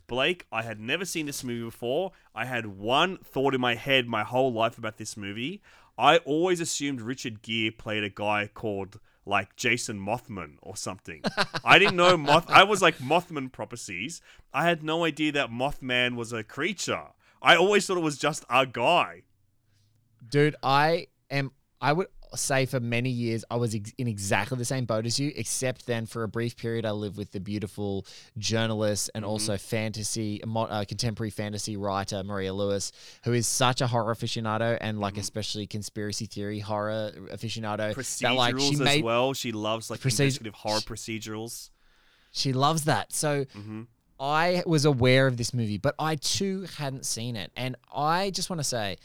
Blake, 0.07 0.45
I 0.53 0.61
had 0.61 0.79
never 0.79 1.07
seen 1.07 1.25
this 1.25 1.43
movie 1.43 1.65
before. 1.65 2.13
I 2.35 2.45
had 2.45 2.67
one 2.67 3.17
thought 3.17 3.55
in 3.55 3.63
my 3.63 3.77
head 3.77 4.07
my 4.07 4.25
whole 4.25 4.53
life 4.53 4.77
about 4.77 4.99
this 4.99 5.17
movie. 5.17 5.63
I 5.97 6.19
always 6.19 6.61
assumed 6.61 7.01
Richard 7.01 7.41
Gere 7.41 7.71
played 7.71 8.05
a 8.05 8.11
guy 8.11 8.51
called 8.53 9.01
like 9.27 9.57
Jason 9.57 9.99
Mothman 9.99 10.57
or 10.63 10.77
something. 10.77 11.23
I 11.65 11.79
didn't 11.79 11.97
know 11.97 12.17
Moth. 12.17 12.49
I 12.49 12.65
was 12.65 12.83
like 12.83 12.99
Mothman 12.99 13.51
prophecies. 13.51 14.21
I 14.53 14.65
had 14.65 14.83
no 14.83 15.05
idea 15.05 15.33
that 15.33 15.51
Mothman 15.51 16.17
was 16.17 16.33
a 16.33 16.45
creature. 16.45 17.09
I 17.43 17.57
always 17.57 17.87
thought 17.87 17.99
it 17.99 18.01
was 18.03 18.19
just 18.19 18.45
a 18.49 18.67
guy. 18.67 19.23
Dude, 20.27 20.57
I 20.63 21.09
am. 21.31 21.53
I 21.81 21.93
would 21.93 22.09
say 22.37 22.67
for 22.67 22.81
many 22.81 23.11
years 23.11 23.45
I 23.51 23.57
was 23.57 23.75
ex- 23.75 23.93
in 23.99 24.09
exactly 24.09 24.59
the 24.59 24.65
same 24.65 24.85
boat 24.85 25.07
as 25.07 25.19
you, 25.19 25.33
except 25.37 25.87
then 25.87 26.07
for 26.07 26.23
a 26.23 26.29
brief 26.29 26.57
period 26.57 26.85
I 26.85 26.91
lived 26.93 27.17
with 27.17 27.33
the 27.33 27.41
beautiful 27.41 28.07
journalist 28.39 29.11
and 29.15 29.25
mm-hmm. 29.25 29.31
also 29.31 29.57
fantasy, 29.57 30.43
uh, 30.45 30.85
contemporary 30.87 31.31
fantasy 31.31 31.77
writer 31.77 32.23
Maria 32.25 32.53
Lewis, 32.53 32.93
who 33.25 33.33
is 33.33 33.47
such 33.47 33.81
a 33.81 33.87
horror 33.87 34.15
aficionado 34.15 34.79
and 34.81 35.01
like 35.01 35.15
mm-hmm. 35.15 35.21
especially 35.21 35.67
conspiracy 35.67 36.27
theory 36.27 36.61
horror 36.61 37.13
aficionado. 37.33 37.95
Procedurals 37.95 38.21
that 38.21 38.35
like 38.35 38.59
she 38.59 38.75
as 38.75 38.81
made 38.81 39.05
well. 39.05 39.33
She 39.35 39.53
loves 39.53 39.91
like 39.91 40.01
Proced- 40.01 40.21
investigative 40.21 40.55
horror 40.55 40.81
procedurals. 40.81 41.71
She 42.33 42.53
loves 42.53 42.85
that. 42.85 43.13
So 43.13 43.45
mm-hmm. 43.45 43.83
I 44.19 44.63
was 44.67 44.85
aware 44.85 45.27
of 45.27 45.37
this 45.37 45.53
movie, 45.53 45.79
but 45.79 45.95
I 45.99 46.17
too 46.17 46.67
hadn't 46.77 47.05
seen 47.05 47.37
it. 47.37 47.51
And 47.57 47.77
I 47.93 48.31
just 48.31 48.49
want 48.51 48.61
to 48.61 48.65
say 48.65 48.97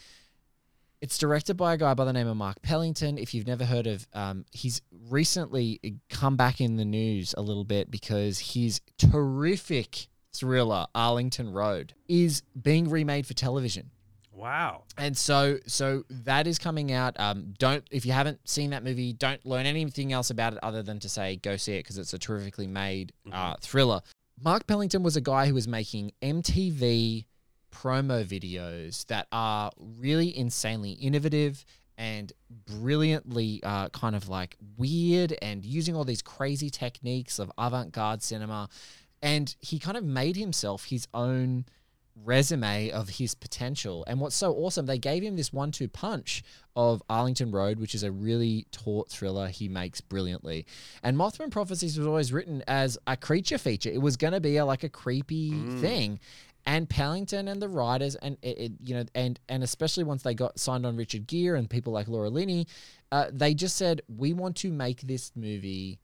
it's 1.02 1.18
directed 1.18 1.56
by 1.56 1.74
a 1.74 1.78
guy 1.78 1.94
by 1.94 2.06
the 2.06 2.14
name 2.14 2.28
of 2.28 2.38
Mark 2.38 2.62
Pellington. 2.62 3.18
If 3.18 3.34
you've 3.34 3.48
never 3.48 3.66
heard 3.66 3.88
of, 3.88 4.08
um, 4.14 4.46
he's 4.52 4.82
recently 5.10 5.80
come 6.10 6.36
back 6.36 6.60
in 6.60 6.76
the 6.76 6.86
news 6.86 7.34
a 7.38 7.42
little 7.42 7.64
bit 7.64 7.90
because 7.90 8.40
his 8.40 8.82
terrific 8.98 10.08
thriller, 10.34 10.88
Arlington 10.94 11.52
Road, 11.52 11.94
is 12.08 12.44
being 12.62 12.90
remade 12.90 13.26
for 13.26 13.34
television. 13.34 13.92
Wow. 14.34 14.84
And 14.98 15.18
so, 15.18 15.60
so 15.68 16.04
that 16.10 16.48
is 16.48 16.58
coming 16.60 16.94
out. 16.94 17.20
Um, 17.20 17.54
don't 17.58 17.84
if 17.92 18.06
you 18.06 18.14
haven't 18.14 18.48
seen 18.48 18.70
that 18.70 18.84
movie, 18.84 19.12
don't 19.12 19.46
learn 19.46 19.66
anything 19.66 20.14
else 20.14 20.30
about 20.30 20.54
it 20.54 20.60
other 20.64 20.82
than 20.82 21.00
to 21.00 21.10
say 21.10 21.36
go 21.38 21.58
see 21.58 21.74
it 21.74 21.84
because 21.84 21.98
it's 21.98 22.14
a 22.14 22.20
terrifically 22.20 22.68
made 22.68 23.12
uh, 23.32 23.56
thriller. 23.60 24.02
Mark 24.42 24.66
Pellington 24.66 25.04
was 25.04 25.18
a 25.18 25.22
guy 25.22 25.48
who 25.48 25.54
was 25.54 25.68
making 25.68 26.14
MTV 26.22 27.26
promo 27.72 28.24
videos 28.24 29.06
that 29.08 29.28
are 29.32 29.72
really 30.00 30.36
insanely 30.38 30.92
innovative 30.92 31.66
and 31.98 32.32
brilliantly 32.66 33.62
uh, 33.64 33.90
kind 33.90 34.16
of 34.16 34.30
like 34.30 34.56
weird 34.78 35.36
and 35.42 35.66
using 35.66 35.96
all 35.96 36.06
these 36.06 36.22
crazy 36.22 36.70
techniques 36.70 37.40
of 37.40 37.52
avant-garde 37.58 38.24
cinema 38.24 38.70
and 39.22 39.56
he 39.60 39.80
kind 39.80 39.98
of 39.98 40.04
made 40.04 40.36
himself 40.36 40.86
his 40.86 41.08
own 41.14 41.66
resume 42.24 42.90
of 42.92 43.10
his 43.10 43.36
potential. 43.36 44.04
And 44.08 44.20
what's 44.20 44.36
so 44.36 44.54
awesome, 44.54 44.86
they 44.86 44.98
gave 44.98 45.24
him 45.24 45.36
this 45.36 45.54
one 45.54 45.72
two 45.72 45.88
punch 45.88 46.44
of 46.76 47.02
Arlington 47.10 47.52
Road, 47.52 47.80
which 47.80 47.96
is 47.96 48.04
a 48.04 48.12
really 48.12 48.66
taut 48.72 49.10
thriller 49.10 49.48
he 49.48 49.68
makes 49.68 50.02
brilliantly. 50.02 50.66
And 51.04 51.18
Mothman 51.18 51.52
Prophecies 51.52 51.98
was 51.98 52.08
always 52.08 52.32
written 52.32 52.64
as 52.68 52.98
a 53.08 53.18
creature 53.18 53.58
feature. 53.58 53.90
It 53.90 54.02
was 54.02 54.18
going 54.18 54.34
to 54.34 54.40
be 54.40 54.58
a, 54.58 54.66
like 54.66 54.84
a 54.84 54.90
creepy 54.90 55.52
thing. 55.80 56.20
And 56.66 56.90
Pellington 56.90 57.48
and 57.48 57.62
the 57.62 57.70
writers, 57.70 58.16
and 58.16 58.38
it, 58.42 58.58
it, 58.58 58.72
you 58.84 58.96
know, 58.96 59.06
and 59.16 59.40
and 59.50 59.64
especially 59.64 60.04
once 60.04 60.24
they 60.24 60.34
got 60.34 60.60
signed 60.60 60.86
on 60.86 60.96
Richard 60.98 61.28
Gere 61.28 61.58
and 61.58 61.70
people 61.70 61.94
like 61.94 62.08
Laura 62.08 62.30
Linney, 62.30 62.68
uh, 63.12 63.28
they 63.32 63.54
just 63.54 63.76
said 63.76 64.02
we 64.08 64.34
want 64.34 64.56
to 64.58 64.72
make 64.72 65.02
this 65.02 65.32
movie 65.36 66.00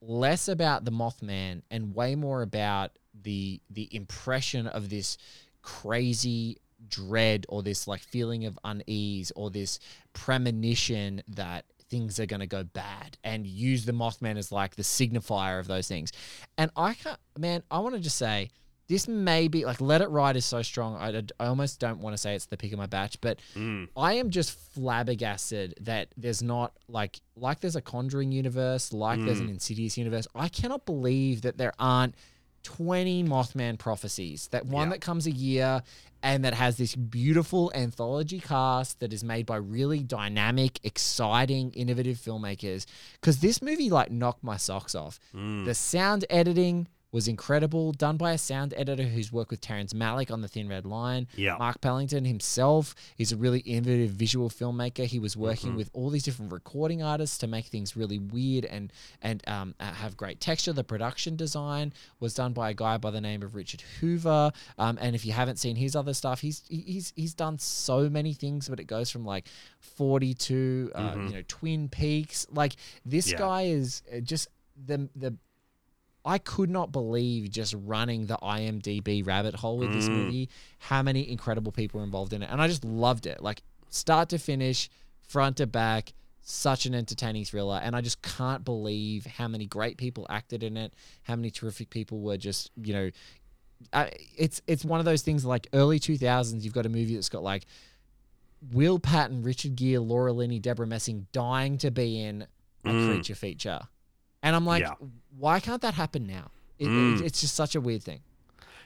less 0.00 0.48
about 0.48 0.84
the 0.84 0.92
Mothman 0.92 1.62
and 1.70 1.94
way 1.94 2.14
more 2.14 2.42
about 2.42 2.92
the 3.22 3.60
the 3.70 3.94
impression 3.94 4.66
of 4.66 4.88
this 4.88 5.18
crazy 5.62 6.58
dread 6.88 7.44
or 7.48 7.62
this 7.62 7.88
like 7.88 8.00
feeling 8.00 8.44
of 8.44 8.58
unease 8.64 9.32
or 9.34 9.50
this 9.50 9.78
premonition 10.12 11.22
that 11.28 11.64
things 11.90 12.20
are 12.20 12.26
going 12.26 12.40
to 12.40 12.46
go 12.46 12.62
bad 12.62 13.16
and 13.24 13.46
use 13.46 13.84
the 13.84 13.92
Mothman 13.92 14.36
as 14.36 14.52
like 14.52 14.76
the 14.76 14.82
signifier 14.82 15.58
of 15.58 15.66
those 15.66 15.88
things. 15.88 16.12
And 16.56 16.70
I 16.76 16.94
can't, 16.94 17.18
man, 17.36 17.62
I 17.70 17.78
want 17.80 17.94
to 17.94 18.00
just 18.00 18.16
say 18.16 18.50
this 18.88 19.06
may 19.06 19.48
be 19.48 19.64
like 19.64 19.80
Let 19.80 20.00
It 20.00 20.08
Ride 20.08 20.36
is 20.36 20.46
so 20.46 20.62
strong. 20.62 20.96
I, 20.96 21.22
I 21.38 21.46
almost 21.46 21.78
don't 21.78 22.00
want 22.00 22.14
to 22.14 22.18
say 22.18 22.34
it's 22.34 22.46
the 22.46 22.56
pick 22.56 22.72
of 22.72 22.78
my 22.78 22.86
batch, 22.86 23.20
but 23.20 23.38
mm. 23.54 23.88
I 23.96 24.14
am 24.14 24.30
just 24.30 24.58
flabbergasted 24.74 25.74
that 25.82 26.08
there's 26.16 26.42
not 26.42 26.72
like 26.88 27.20
like 27.36 27.60
there's 27.60 27.76
a 27.76 27.82
Conjuring 27.82 28.32
universe, 28.32 28.92
like 28.92 29.22
there's 29.24 29.40
an 29.40 29.48
mm. 29.48 29.50
Insidious 29.50 29.98
universe. 29.98 30.26
I 30.34 30.48
cannot 30.48 30.86
believe 30.86 31.42
that 31.42 31.58
there 31.58 31.72
aren't 31.78 32.14
20 32.62 33.24
Mothman 33.24 33.78
prophecies. 33.78 34.48
That 34.48 34.66
one 34.66 34.90
that 34.90 35.00
comes 35.00 35.26
a 35.26 35.30
year 35.30 35.82
and 36.22 36.44
that 36.44 36.54
has 36.54 36.76
this 36.76 36.94
beautiful 36.96 37.70
anthology 37.74 38.40
cast 38.40 39.00
that 39.00 39.12
is 39.12 39.22
made 39.22 39.46
by 39.46 39.56
really 39.56 40.02
dynamic, 40.02 40.80
exciting, 40.82 41.70
innovative 41.72 42.18
filmmakers. 42.18 42.86
Because 43.20 43.38
this 43.38 43.62
movie 43.62 43.90
like 43.90 44.10
knocked 44.10 44.42
my 44.42 44.56
socks 44.56 44.94
off. 44.94 45.20
Mm. 45.34 45.64
The 45.64 45.74
sound 45.74 46.24
editing 46.28 46.88
was 47.10 47.26
incredible, 47.26 47.92
done 47.92 48.16
by 48.18 48.32
a 48.32 48.38
sound 48.38 48.74
editor 48.76 49.04
who's 49.04 49.32
worked 49.32 49.50
with 49.50 49.60
Terrence 49.62 49.94
Malick 49.94 50.30
on 50.30 50.42
The 50.42 50.48
Thin 50.48 50.68
Red 50.68 50.84
Line. 50.84 51.26
Yeah. 51.36 51.56
Mark 51.58 51.80
Pellington 51.80 52.26
himself 52.26 52.94
is 53.16 53.32
a 53.32 53.36
really 53.36 53.60
innovative 53.60 54.10
visual 54.10 54.50
filmmaker. 54.50 55.06
He 55.06 55.18
was 55.18 55.36
working 55.36 55.74
with 55.74 55.88
all 55.94 56.10
these 56.10 56.22
different 56.22 56.52
recording 56.52 57.02
artists 57.02 57.38
to 57.38 57.46
make 57.46 57.66
things 57.66 57.96
really 57.96 58.18
weird 58.18 58.66
and 58.66 58.92
and 59.22 59.42
um, 59.48 59.74
uh, 59.80 59.92
have 59.92 60.16
great 60.18 60.38
texture. 60.40 60.72
The 60.74 60.84
production 60.84 61.34
design 61.36 61.94
was 62.20 62.34
done 62.34 62.52
by 62.52 62.70
a 62.70 62.74
guy 62.74 62.98
by 62.98 63.10
the 63.10 63.20
name 63.22 63.42
of 63.42 63.54
Richard 63.54 63.82
Hoover. 64.00 64.52
Um, 64.78 64.98
and 65.00 65.14
if 65.14 65.24
you 65.24 65.32
haven't 65.32 65.56
seen 65.58 65.76
his 65.76 65.96
other 65.96 66.12
stuff, 66.12 66.40
he's 66.40 66.62
he's 66.68 67.12
he's 67.16 67.32
done 67.32 67.58
so 67.58 68.10
many 68.10 68.34
things. 68.34 68.68
But 68.68 68.80
it 68.80 68.84
goes 68.84 69.10
from 69.10 69.24
like 69.24 69.46
forty 69.80 70.34
to 70.34 70.90
uh, 70.94 71.14
you 71.16 71.34
know 71.36 71.42
Twin 71.48 71.88
Peaks. 71.88 72.46
Like 72.50 72.76
this 73.06 73.30
Yeah. 73.32 73.38
guy 73.38 73.62
is 73.62 74.02
uh, 74.14 74.20
just 74.20 74.48
the 74.86 75.08
the 75.16 75.34
I 76.28 76.36
could 76.38 76.68
not 76.68 76.92
believe 76.92 77.50
just 77.50 77.74
running 77.86 78.26
the 78.26 78.36
IMDb 78.42 79.26
rabbit 79.26 79.54
hole 79.54 79.78
with 79.78 79.92
this 79.94 80.08
movie, 80.10 80.50
how 80.78 81.02
many 81.02 81.28
incredible 81.30 81.72
people 81.72 81.98
were 82.00 82.04
involved 82.04 82.34
in 82.34 82.42
it. 82.42 82.50
And 82.52 82.60
I 82.60 82.68
just 82.68 82.84
loved 82.84 83.26
it. 83.26 83.42
Like 83.42 83.62
start 83.88 84.28
to 84.28 84.38
finish, 84.38 84.90
front 85.26 85.56
to 85.56 85.66
back, 85.66 86.12
such 86.42 86.84
an 86.84 86.94
entertaining 86.94 87.46
thriller. 87.46 87.80
And 87.82 87.96
I 87.96 88.02
just 88.02 88.20
can't 88.20 88.62
believe 88.62 89.24
how 89.24 89.48
many 89.48 89.64
great 89.66 89.96
people 89.96 90.26
acted 90.28 90.62
in 90.62 90.76
it, 90.76 90.92
how 91.22 91.34
many 91.34 91.50
terrific 91.50 91.88
people 91.88 92.20
were 92.20 92.36
just, 92.36 92.70
you 92.76 92.92
know, 92.92 93.10
uh, 93.92 94.08
it's 94.36 94.60
it's 94.66 94.84
one 94.84 94.98
of 94.98 95.06
those 95.06 95.22
things 95.22 95.44
like 95.44 95.66
early 95.72 95.98
2000s 96.00 96.62
you've 96.62 96.74
got 96.74 96.84
a 96.84 96.88
movie 96.88 97.14
that's 97.14 97.28
got 97.28 97.42
like 97.42 97.64
Will 98.72 98.98
Patton, 98.98 99.42
Richard 99.42 99.76
Gere, 99.76 99.98
Laura 99.98 100.32
Linney, 100.32 100.58
Debra 100.58 100.86
Messing 100.86 101.26
dying 101.32 101.78
to 101.78 101.90
be 101.90 102.20
in 102.20 102.46
a 102.84 102.88
Mm. 102.88 103.06
creature 103.08 103.34
feature. 103.34 103.80
And 104.42 104.54
I'm 104.56 104.66
like, 104.66 104.82
Yeah. 104.82 104.94
why 105.36 105.60
can't 105.60 105.82
that 105.82 105.94
happen 105.94 106.26
now? 106.26 106.50
It, 106.78 106.86
Mm. 106.86 107.20
it- 107.20 107.24
it's 107.26 107.40
just 107.40 107.54
such 107.54 107.74
a 107.74 107.80
weird 107.80 108.02
thing. 108.02 108.20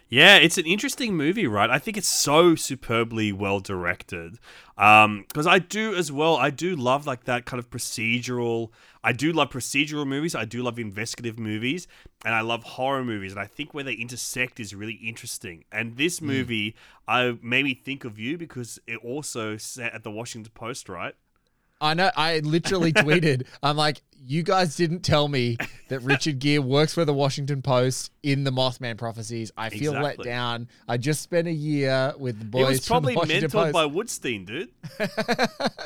Yeah, 0.09 0.37
it's 0.37 0.59
an 0.59 0.67
interesting 0.67 1.17
movie, 1.17 1.47
right? 1.47 1.71
I 1.71 1.79
think 1.79 1.97
it's 1.97 2.09
so 2.09 2.55
superbly 2.55 3.33
well 3.33 3.61
directed. 3.61 4.39
Um, 4.77 5.25
because 5.27 5.47
I 5.47 5.59
do 5.59 5.95
as 5.95 6.13
well. 6.13 6.37
I 6.37 6.51
do 6.51 6.77
love 6.77 7.07
like 7.07 7.25
that 7.25 7.47
kind 7.47 7.59
of 7.59 7.71
procedural. 7.71 8.69
I 9.03 9.13
do 9.13 9.33
love 9.33 9.49
procedural 9.51 10.07
movies. 10.07 10.35
I 10.35 10.45
do 10.45 10.63
love 10.63 10.79
investigative 10.79 11.39
movies, 11.39 11.89
and 12.27 12.35
I 12.35 12.43
love 12.43 12.63
horror 12.63 13.05
movies. 13.05 13.33
And 13.33 13.41
I 13.41 13.47
think 13.47 13.73
where 13.73 13.85
they 13.85 13.95
intersect 13.95 14.61
is 14.61 14.75
really 14.75 14.95
interesting. 14.95 15.65
And 15.73 15.97
this 15.97 16.21
movie, 16.21 16.75
I 17.09 17.39
made 17.43 17.65
me 17.65 17.73
think 17.75 18.05
of 18.05 18.19
you 18.19 18.37
because 18.37 18.79
it 18.87 18.99
also 19.03 19.57
set 19.57 19.95
at 19.95 20.03
the 20.03 20.11
Washington 20.11 20.53
Post, 20.55 20.91
right? 20.91 21.15
I 21.83 21.95
know. 21.95 22.11
I 22.17 22.39
literally 22.39 22.93
tweeted, 22.93 23.47
I'm 23.63 23.77
like, 23.77 24.01
you 24.25 24.45
guys 24.45 24.77
didn't 24.77 25.01
tell 25.01 25.27
me 25.27 25.57
that 25.89 25.99
Richard 26.01 26.39
Gere 26.39 26.61
works 26.61 26.95
for 26.95 27.05
the 27.05 27.13
Washington 27.13 27.61
Post 27.61 28.13
in 28.23 28.45
the 28.45 28.53
Mothman 28.53 28.97
prophecies. 28.97 29.51
I 29.57 29.69
feel 29.69 29.93
let 29.93 30.23
down. 30.23 30.69
I 30.87 30.97
just 30.97 31.23
spent 31.23 31.49
a 31.49 31.53
year 31.53 32.15
with 32.17 32.39
the 32.39 32.45
boys 32.45 32.63
it 32.63 32.69
was 32.69 32.87
probably 32.87 33.15
from 33.15 33.27
the 33.27 33.35
Washington 33.35 33.51
mentored 33.51 33.73
Post. 33.73 33.73
by 33.73 33.85
Woodstein, 33.85 34.47
dude. 34.47 34.71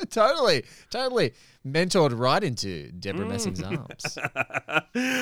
totally, 0.11 0.65
totally 0.91 1.33
mentored 1.67 2.17
right 2.17 2.45
into 2.45 2.93
Debra 2.93 3.25
Mm. 3.25 3.29
Messing's 3.31 3.63
arms. 3.63 4.19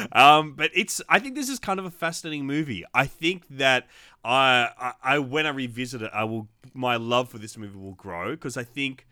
um, 0.13 0.55
but 0.55 0.71
it's. 0.75 1.01
I 1.09 1.21
think 1.21 1.37
this 1.37 1.49
is 1.49 1.61
kind 1.61 1.79
of 1.79 1.87
a 1.87 1.91
fascinating 1.93 2.47
movie. 2.47 2.85
I 2.93 3.07
think 3.07 3.45
that 3.51 3.87
I, 4.25 4.71
I, 4.79 4.93
I 5.03 5.19
when 5.21 5.47
I 5.47 5.51
revisit 5.51 6.03
it, 6.03 6.11
I 6.13 6.25
will. 6.25 6.49
My 6.73 6.97
love 6.97 7.29
for 7.29 7.39
this 7.39 7.57
movie 7.57 7.79
will 7.79 7.95
grow 7.95 8.33
because 8.33 8.57
I 8.57 8.65
think, 8.65 9.07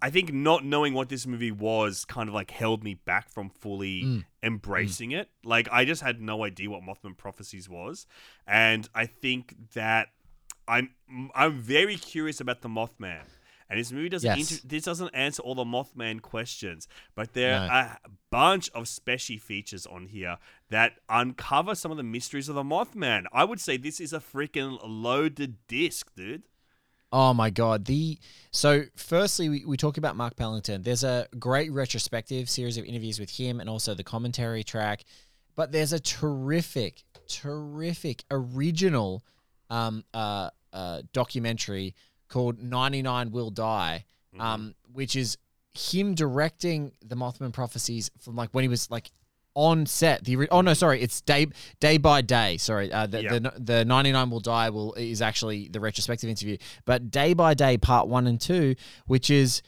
I 0.00 0.10
think 0.10 0.32
not 0.32 0.64
knowing 0.64 0.94
what 0.94 1.08
this 1.08 1.26
movie 1.26 1.50
was 1.50 2.04
kind 2.04 2.28
of 2.28 2.34
like 2.34 2.50
held 2.50 2.84
me 2.84 2.94
back 2.94 3.28
from 3.30 3.50
fully 3.50 4.02
Mm. 4.04 4.24
embracing 4.42 5.10
it. 5.12 5.28
Like 5.44 5.68
I 5.72 5.84
just 5.84 6.02
had 6.02 6.20
no 6.20 6.44
idea 6.44 6.70
what 6.70 6.82
Mothman 6.82 7.16
Prophecies 7.16 7.68
was, 7.68 8.06
and 8.46 8.88
I 8.94 9.06
think 9.06 9.54
that 9.74 10.08
I'm 10.68 10.90
I'm 11.34 11.58
very 11.58 11.96
curious 11.96 12.40
about 12.40 12.60
the 12.60 12.68
Mothman. 12.68 13.22
And 13.70 13.78
this 13.78 13.92
movie 13.92 14.08
doesn't 14.08 14.38
Yes. 14.38 14.50
inter- 14.52 14.68
this 14.68 14.84
doesn't 14.84 15.14
answer 15.14 15.42
all 15.42 15.54
the 15.54 15.64
Mothman 15.64 16.22
questions, 16.22 16.88
but 17.14 17.34
there 17.34 17.58
No. 17.60 17.66
are 17.66 18.00
a 18.02 18.10
bunch 18.30 18.70
of 18.70 18.88
special 18.88 19.36
features 19.38 19.84
on 19.84 20.06
here 20.06 20.38
that 20.70 21.00
uncover 21.10 21.74
some 21.74 21.90
of 21.90 21.96
the 21.98 22.02
mysteries 22.02 22.48
of 22.48 22.54
the 22.54 22.62
Mothman. 22.62 23.24
I 23.30 23.44
would 23.44 23.60
say 23.60 23.76
this 23.76 24.00
is 24.00 24.14
a 24.14 24.20
freaking 24.20 24.78
loaded 24.82 25.66
disc, 25.66 26.14
dude. 26.14 26.44
Oh 27.10 27.32
my 27.32 27.48
god! 27.50 27.86
The 27.86 28.18
so 28.50 28.84
firstly, 28.96 29.48
we, 29.48 29.64
we 29.64 29.76
talk 29.76 29.96
about 29.96 30.16
Mark 30.16 30.36
Pellington. 30.36 30.82
There's 30.82 31.04
a 31.04 31.26
great 31.38 31.72
retrospective 31.72 32.50
series 32.50 32.76
of 32.76 32.84
interviews 32.84 33.18
with 33.18 33.30
him, 33.30 33.60
and 33.60 33.68
also 33.70 33.94
the 33.94 34.04
commentary 34.04 34.62
track. 34.62 35.04
But 35.56 35.72
there's 35.72 35.92
a 35.92 36.00
terrific, 36.00 37.02
terrific 37.26 38.24
original 38.30 39.24
um, 39.70 40.04
uh, 40.12 40.50
uh, 40.72 41.02
documentary 41.14 41.94
called 42.28 42.62
"99 42.62 43.30
Will 43.30 43.50
Die," 43.50 44.04
um, 44.38 44.74
which 44.92 45.16
is 45.16 45.38
him 45.72 46.14
directing 46.14 46.92
the 47.04 47.16
Mothman 47.16 47.52
prophecies 47.52 48.10
from 48.18 48.36
like 48.36 48.50
when 48.50 48.62
he 48.62 48.68
was 48.68 48.90
like 48.90 49.10
on 49.54 49.86
set. 49.86 50.24
The 50.24 50.48
oh 50.50 50.60
no, 50.60 50.74
sorry, 50.74 51.00
it's 51.02 51.20
day 51.20 51.46
day 51.80 51.98
by 51.98 52.22
day. 52.22 52.56
Sorry, 52.58 52.92
uh, 52.92 53.06
the, 53.06 53.22
the 53.40 53.52
the 53.58 53.84
ninety 53.84 54.12
nine 54.12 54.30
will 54.30 54.40
die 54.40 54.70
will 54.70 54.94
is 54.94 55.20
actually 55.22 55.68
the 55.68 55.80
retrospective 55.80 56.30
interview, 56.30 56.56
but 56.84 57.10
day 57.10 57.34
by 57.34 57.54
day, 57.54 57.76
part 57.78 58.08
one 58.08 58.26
and 58.26 58.40
two, 58.40 58.74
which 59.06 59.30
is 59.30 59.62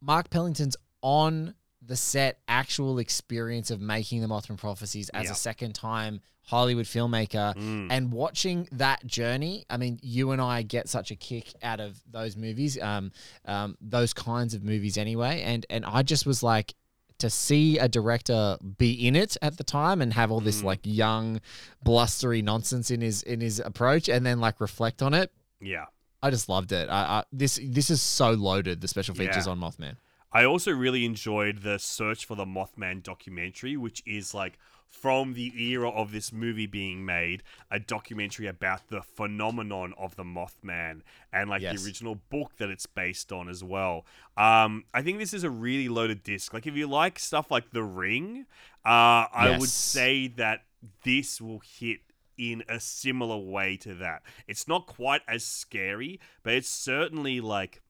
Mark 0.00 0.30
Pellington's 0.30 0.76
on 1.02 1.54
the 1.84 1.96
set 1.96 2.38
actual 2.46 2.98
experience 2.98 3.70
of 3.70 3.80
making 3.80 4.20
the 4.20 4.28
Mothman 4.28 4.56
prophecies 4.56 5.08
as 5.10 5.26
a 5.30 5.34
second 5.34 5.74
time 5.74 6.20
Hollywood 6.44 6.86
filmmaker 6.86 7.54
Mm. 7.56 7.88
and 7.90 8.12
watching 8.12 8.68
that 8.72 9.04
journey. 9.06 9.64
I 9.68 9.76
mean, 9.78 9.98
you 10.00 10.30
and 10.30 10.40
I 10.40 10.62
get 10.62 10.88
such 10.88 11.10
a 11.10 11.16
kick 11.16 11.52
out 11.62 11.80
of 11.80 12.00
those 12.10 12.36
movies, 12.36 12.80
um, 12.80 13.10
um, 13.46 13.76
those 13.80 14.12
kinds 14.12 14.54
of 14.54 14.62
movies 14.62 14.96
anyway. 14.96 15.42
And 15.42 15.66
and 15.70 15.84
I 15.84 16.02
just 16.02 16.24
was 16.24 16.42
like, 16.42 16.74
to 17.22 17.30
see 17.30 17.78
a 17.78 17.88
director 17.88 18.58
be 18.78 18.92
in 19.08 19.16
it 19.16 19.36
at 19.42 19.56
the 19.56 19.64
time 19.64 20.02
and 20.02 20.12
have 20.12 20.30
all 20.30 20.40
this 20.40 20.60
Mm. 20.60 20.64
like 20.64 20.80
young, 20.84 21.40
blustery 21.82 22.42
nonsense 22.42 22.90
in 22.90 23.00
his 23.00 23.22
in 23.22 23.40
his 23.40 23.58
approach, 23.60 24.08
and 24.08 24.24
then 24.26 24.38
like 24.40 24.60
reflect 24.60 25.02
on 25.02 25.14
it. 25.14 25.32
Yeah. 25.60 25.86
I 26.22 26.30
just 26.30 26.48
loved 26.48 26.70
it. 26.72 26.88
I, 26.88 27.00
I 27.18 27.24
this 27.32 27.58
this 27.62 27.90
is 27.90 28.00
so 28.02 28.30
loaded. 28.32 28.80
The 28.80 28.88
special 28.88 29.14
features 29.14 29.46
Yeah. 29.46 29.52
on 29.52 29.58
Mothman. 29.60 29.96
I 30.32 30.44
also 30.44 30.70
really 30.72 31.04
enjoyed 31.04 31.62
the 31.62 31.78
Search 31.78 32.24
for 32.24 32.36
the 32.36 32.46
Mothman 32.46 33.02
documentary, 33.02 33.76
which 33.76 34.02
is 34.06 34.32
like 34.34 34.58
from 34.92 35.32
the 35.32 35.52
era 35.60 35.88
of 35.88 36.12
this 36.12 36.32
movie 36.32 36.66
being 36.66 37.04
made, 37.04 37.42
a 37.70 37.80
documentary 37.80 38.46
about 38.46 38.88
the 38.88 39.02
phenomenon 39.02 39.94
of 39.98 40.14
the 40.16 40.22
Mothman 40.22 41.00
and 41.32 41.50
like 41.50 41.62
Yes. 41.62 41.80
the 41.80 41.86
original 41.88 42.14
book 42.30 42.52
that 42.58 42.68
it's 42.68 42.86
based 42.86 43.32
on 43.32 43.48
as 43.48 43.64
well. 43.64 44.04
Um, 44.36 44.84
I 44.94 45.02
think 45.02 45.18
this 45.18 45.32
is 45.34 45.44
a 45.44 45.50
really 45.50 45.88
loaded 45.88 46.22
disc. 46.22 46.52
Like 46.52 46.66
if 46.66 46.76
you 46.76 46.86
like 46.86 47.18
stuff 47.18 47.50
like 47.50 47.70
The 47.70 47.82
Ring, 47.82 48.46
uh, 48.84 49.26
I 49.32 49.56
would 49.58 49.68
say 49.70 50.28
that 50.28 50.64
this 51.04 51.40
will 51.40 51.60
hit 51.78 52.00
in 52.36 52.62
a 52.68 52.78
similar 52.78 53.38
way 53.38 53.76
to 53.78 53.94
that. 53.94 54.22
It's 54.46 54.68
not 54.68 54.86
quite 54.86 55.22
as 55.26 55.42
scary, 55.44 56.20
but 56.42 56.52
it's 56.54 56.68
certainly 56.68 57.40
like 57.40 57.80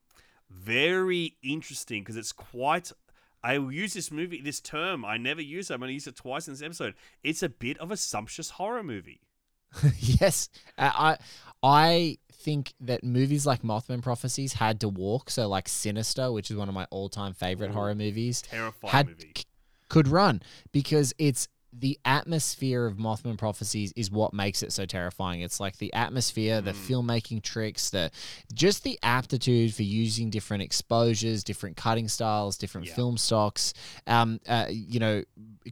very 0.51 1.37
interesting 1.43 2.03
because 2.03 2.17
it's 2.17 2.33
quite. 2.33 2.93
I 3.45 3.55
use 3.59 3.95
this 3.95 4.11
movie, 4.11 4.41
this 4.41 4.61
term. 4.61 5.05
I 5.05 5.17
never 5.17 5.43
use 5.43 5.71
it. 5.71 5.75
I'm 5.75 5.81
going 5.81 5.89
to 5.89 5.95
use 5.95 6.07
it 6.07 6.17
twice 6.17 6.47
in 6.47 6.55
this 6.55 6.63
episode. 6.63 6.95
It's 7.25 7.43
a 7.43 7.49
bit 7.49 7.77
of 7.79 7.91
a 7.91 7.97
sumptuous 7.97 8.51
horror 8.51 8.83
movie. 8.83 9.21
yes, 9.99 10.49
Uh, 10.79 10.91
I 10.95 11.19
I 11.63 12.19
think 12.33 12.75
that 12.81 13.03
movies 13.05 13.47
like 13.47 13.63
Mothman 13.63 14.03
Prophecies 14.03 14.53
had 14.55 14.81
to 14.81 14.89
walk. 14.89 15.31
So 15.31 15.49
like 15.49 15.69
Sinister, 15.69 16.31
which 16.31 16.51
is 16.51 16.57
one 16.57 16.69
of 16.69 16.75
my 16.75 16.87
all 16.91 17.09
time 17.09 17.33
favorite 17.33 17.71
Ooh, 17.71 17.75
horror 17.75 17.95
movies, 17.95 18.43
Terrifying 18.43 18.93
had 18.93 19.07
movie. 19.09 19.33
c- 19.37 19.45
could 19.89 20.09
run 20.09 20.43
because 20.73 21.15
it's 21.19 21.49
the 21.75 21.99
atmosphere 22.05 22.85
of 22.87 22.97
Mothman 22.99 23.39
Prophecies 23.39 23.93
is 23.97 24.11
what 24.11 24.35
makes 24.35 24.63
it 24.63 24.73
so 24.73 24.85
terrifying. 24.85 25.41
It's 25.41 25.59
like 25.59 25.79
the 25.79 25.93
atmosphere, 25.95 26.61
the 26.61 26.73
Mm. 26.73 26.87
filmmaking 26.87 27.43
tricks, 27.43 27.89
the 27.91 28.11
just 28.53 28.83
the 28.85 28.99
aptitude 29.03 29.75
for 29.75 29.83
using 29.83 30.29
different 30.29 30.63
exposures, 30.63 31.43
different 31.43 31.77
cutting 31.79 32.09
styles, 32.09 32.59
different 32.59 32.89
Yeah. 32.89 32.95
film 32.95 33.17
stocks. 33.17 33.73
Um, 34.07 34.39
uh, 34.47 34.67
you 34.71 35.01
know, 35.01 35.25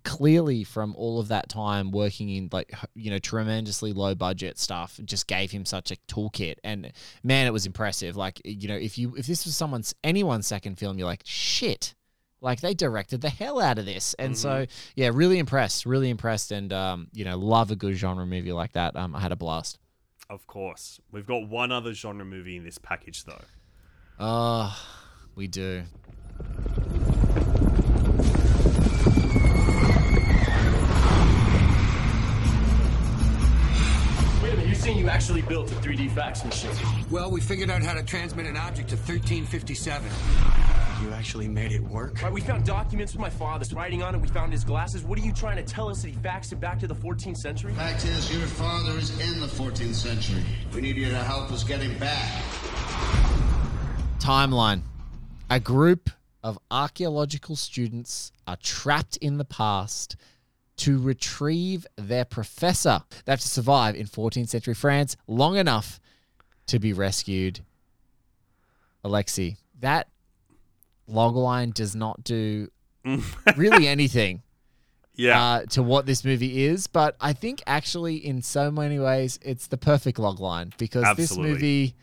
clearly 0.05 0.65
from 0.65 0.95
all 0.97 1.21
of 1.21 1.29
that 1.29 1.49
time 1.49 1.91
working 1.91 2.31
in 2.31 2.49
like 2.53 2.73
you 2.95 3.11
know 3.11 3.19
tremendously 3.19 3.93
low 3.93 4.15
budget 4.15 4.59
stuff, 4.59 4.99
just 5.05 5.27
gave 5.27 5.51
him 5.51 5.65
such 5.67 5.91
a 5.91 5.97
toolkit. 6.09 6.55
And 6.65 6.93
man, 7.23 7.47
it 7.47 7.53
was 7.53 7.67
impressive. 7.67 8.17
Like 8.17 8.41
you 8.45 8.69
know, 8.69 8.77
if 8.77 8.97
you 8.97 9.15
if 9.17 9.27
this 9.27 9.45
was 9.45 9.57
someone's 9.57 9.95
anyone's 10.03 10.47
second 10.47 10.77
film, 10.79 10.99
you're 10.99 11.07
like 11.09 11.23
shit. 11.27 11.95
Like 12.43 12.61
they 12.61 12.73
directed 12.73 13.21
the 13.21 13.29
hell 13.29 13.61
out 13.61 13.79
of 13.79 13.85
this, 13.85 14.15
and 14.15 14.37
so 14.37 14.65
yeah, 14.95 15.11
really 15.13 15.39
impressed, 15.39 15.85
really 15.85 16.09
impressed, 16.09 16.53
and 16.53 16.73
um, 16.73 17.09
you 17.13 17.25
know, 17.25 17.37
love 17.37 17.71
a 17.71 17.77
good 17.77 17.97
genre 17.97 18.25
movie 18.25 18.53
like 18.53 18.73
that. 18.73 18.97
Um, 18.97 19.15
I 19.15 19.21
had 19.21 19.33
a 19.33 19.37
blast. 19.37 19.79
Of 20.31 20.47
course. 20.47 21.01
We've 21.11 21.27
got 21.27 21.49
one 21.49 21.73
other 21.73 21.93
genre 21.93 22.25
movie 22.25 22.57
in 22.57 22.63
this 22.63 22.79
package, 22.79 23.25
though. 23.25 23.43
Oh, 24.21 24.79
we 25.35 25.49
do. 25.49 25.83
Wait 34.41 34.53
a 34.53 34.57
minute, 34.57 34.67
you're 34.67 34.75
saying 34.77 34.99
you 34.99 35.09
actually 35.09 35.43
built 35.43 35.73
a 35.73 35.75
3D 35.75 36.13
fax 36.13 36.45
machine? 36.45 36.71
Well, 37.11 37.31
we 37.31 37.41
figured 37.41 37.69
out 37.69 37.83
how 37.83 37.95
to 37.95 38.03
transmit 38.05 38.47
an 38.47 38.57
object 38.57 38.91
to 38.91 38.97
1357. 38.97 40.09
You 41.03 41.11
actually 41.13 41.49
made 41.49 41.73
it 41.73 41.83
work? 41.83 42.21
Right, 42.23 42.33
we 42.33 42.43
found 42.43 42.67
documents 42.67 43.13
with 43.15 43.21
my 43.21 43.31
father's 43.31 43.73
writing 43.73 44.03
on 44.03 44.15
it. 44.15 44.21
We 44.21 44.29
found 44.29 44.53
his 44.53 44.65
glasses. 44.65 45.03
What 45.03 45.19
are 45.19 45.23
you 45.23 45.33
trying 45.33 45.57
to 45.57 45.63
tell 45.63 45.89
us 45.89 46.03
that 46.03 46.09
he 46.09 46.15
faxed 46.17 46.53
it 46.53 46.61
back 46.61 46.79
to 46.81 46.87
the 46.87 46.95
14th 46.95 47.39
century? 47.39 47.73
Fact 47.73 48.05
is, 48.05 48.31
your 48.31 48.47
father 48.47 48.99
is 48.99 49.11
in 49.19 49.41
the 49.41 49.47
14th 49.47 49.95
century. 49.95 50.43
We 50.75 50.83
need 50.83 50.97
you 50.97 51.09
to 51.09 51.17
help 51.17 51.51
us 51.51 51.65
get 51.65 51.81
him 51.81 51.99
back. 51.99 52.43
Timeline. 54.19 54.83
A 55.49 55.59
group 55.59 56.11
of 56.43 56.59
archaeological 56.71 57.57
students 57.57 58.31
are 58.47 58.57
trapped 58.57 59.17
in 59.19 59.39
the 59.39 59.45
past 59.45 60.17
to 60.77 60.99
retrieve 60.99 61.87
their 61.97 62.25
professor. 62.25 63.03
They 63.25 63.33
have 63.33 63.41
to 63.41 63.49
survive 63.49 63.95
in 63.95 64.07
14th 64.07 64.49
century 64.49 64.75
France 64.75 65.17
long 65.27 65.57
enough 65.57 65.99
to 66.67 66.79
be 66.79 66.93
rescued. 66.93 67.61
Alexi, 69.05 69.57
that 69.81 70.09
logline 71.11 71.73
does 71.75 71.95
not 71.97 72.23
do 72.25 72.69
really 73.57 73.89
anything 73.97 74.43
Yeah. 75.15 75.43
uh, 75.43 75.63
to 75.71 75.83
what 75.83 76.07
this 76.07 76.25
movie 76.25 76.65
is, 76.65 76.87
but 76.87 77.17
I 77.21 77.33
think 77.33 77.63
actually 77.67 78.17
in 78.17 78.43
so 78.43 78.71
many 78.71 78.99
ways 78.99 79.39
it's 79.43 79.67
the 79.67 79.77
perfect 79.77 80.19
logline 80.19 80.77
because 80.79 81.17
this 81.17 81.37
movie. 81.37 81.95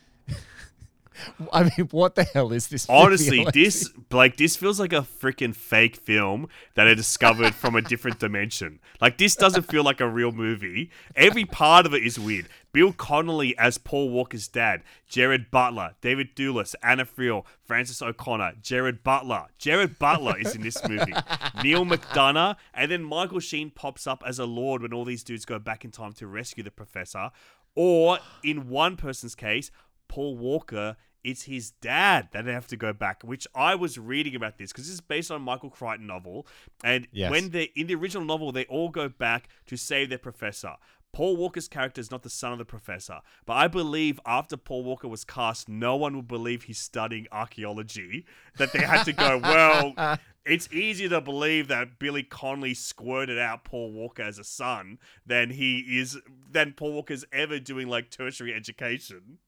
I 1.53 1.63
mean, 1.63 1.87
what 1.91 2.15
the 2.15 2.23
hell 2.23 2.51
is 2.51 2.67
this? 2.67 2.87
Honestly, 2.89 3.45
this 3.53 3.89
like 4.11 4.37
this 4.37 4.55
feels 4.55 4.79
like 4.79 4.93
a 4.93 5.01
freaking 5.01 5.55
fake 5.55 5.95
film 5.95 6.47
that 6.75 6.87
I 6.87 6.93
discovered 6.93 7.53
from 7.55 7.75
a 7.75 7.81
different 7.81 8.19
dimension. 8.27 8.79
Like 9.01 9.17
this 9.17 9.35
doesn't 9.35 9.63
feel 9.63 9.83
like 9.83 9.99
a 9.99 10.09
real 10.09 10.31
movie. 10.31 10.91
Every 11.15 11.45
part 11.45 11.85
of 11.85 11.93
it 11.93 12.03
is 12.03 12.19
weird. 12.19 12.47
Bill 12.73 12.93
Connolly 12.93 13.57
as 13.57 13.79
Paul 13.79 14.09
Walker's 14.09 14.47
dad, 14.47 14.83
Gerard 15.07 15.49
Butler, 15.49 15.95
David 16.01 16.35
Thewlis, 16.35 16.75
Anna 16.83 17.05
Friel, 17.05 17.43
Frances 17.65 18.01
O'Connor, 18.01 18.53
Gerard 18.61 19.03
Butler. 19.03 19.47
Gerard 19.57 19.97
Butler 19.97 20.37
is 20.37 20.53
in 20.53 20.61
this 20.61 20.87
movie. 20.87 21.13
Neal 21.63 21.85
McDonough, 21.85 22.55
and 22.73 22.91
then 22.91 23.03
Michael 23.03 23.39
Sheen 23.39 23.71
pops 23.71 24.05
up 24.05 24.21
as 24.27 24.37
a 24.37 24.45
lord 24.45 24.83
when 24.83 24.93
all 24.93 25.05
these 25.05 25.23
dudes 25.23 25.45
go 25.45 25.57
back 25.57 25.85
in 25.85 25.91
time 25.91 26.13
to 26.13 26.27
rescue 26.27 26.63
the 26.63 26.69
professor. 26.69 27.31
Or 27.73 28.19
in 28.43 28.69
one 28.69 28.95
person's 28.95 29.35
case, 29.35 29.71
Paul 30.07 30.37
Walker 30.37 30.97
it's 31.23 31.43
his 31.43 31.71
dad 31.71 32.29
that 32.31 32.45
they 32.45 32.53
have 32.53 32.67
to 32.67 32.77
go 32.77 32.93
back, 32.93 33.21
which 33.21 33.47
I 33.53 33.75
was 33.75 33.97
reading 33.97 34.33
about 34.33 34.57
this 34.57 34.71
because 34.71 34.85
this 34.85 34.93
is 34.93 35.01
based 35.01 35.29
on 35.29 35.37
a 35.37 35.43
Michael 35.43 35.69
Crichton 35.69 36.07
novel. 36.07 36.47
And 36.85 37.07
Yes. 37.11 37.29
when 37.31 37.49
they 37.49 37.63
in 37.75 37.87
the 37.87 37.95
original 37.95 38.23
novel, 38.23 38.53
they 38.53 38.63
all 38.65 38.87
go 38.89 39.09
back 39.09 39.49
to 39.65 39.75
save 39.75 40.07
their 40.07 40.19
professor. 40.19 40.75
Paul 41.11 41.35
Walker's 41.35 41.67
character 41.67 41.99
is 41.99 42.11
not 42.11 42.23
the 42.23 42.29
son 42.29 42.51
of 42.51 42.59
the 42.59 42.65
professor, 42.65 43.19
but 43.45 43.53
I 43.53 43.67
believe 43.67 44.19
after 44.25 44.55
Paul 44.55 44.83
Walker 44.83 45.07
was 45.07 45.23
cast, 45.23 45.67
no 45.67 45.95
one 45.95 46.15
would 46.15 46.27
believe 46.27 46.63
he's 46.63 46.79
studying 46.79 47.27
archaeology. 47.31 48.25
That 48.57 48.71
they 48.71 48.79
had 48.83 49.03
to 49.03 49.13
go, 49.13 49.37
well, 49.43 50.19
it's 50.45 50.71
easier 50.71 51.09
to 51.09 51.21
believe 51.21 51.67
that 51.69 51.97
Billy 51.99 52.23
Connolly 52.23 52.73
squirted 52.73 53.39
out 53.39 53.63
Paul 53.65 53.91
Walker 53.91 54.21
as 54.21 54.37
a 54.37 54.43
son 54.43 54.99
than 55.25 55.49
he 55.49 55.99
is 55.99 56.17
than 56.51 56.73
Paul 56.73 56.93
Walker's 56.93 57.25
ever 57.33 57.59
doing 57.59 57.87
like 57.87 58.11
tertiary 58.11 58.53
education. 58.53 59.39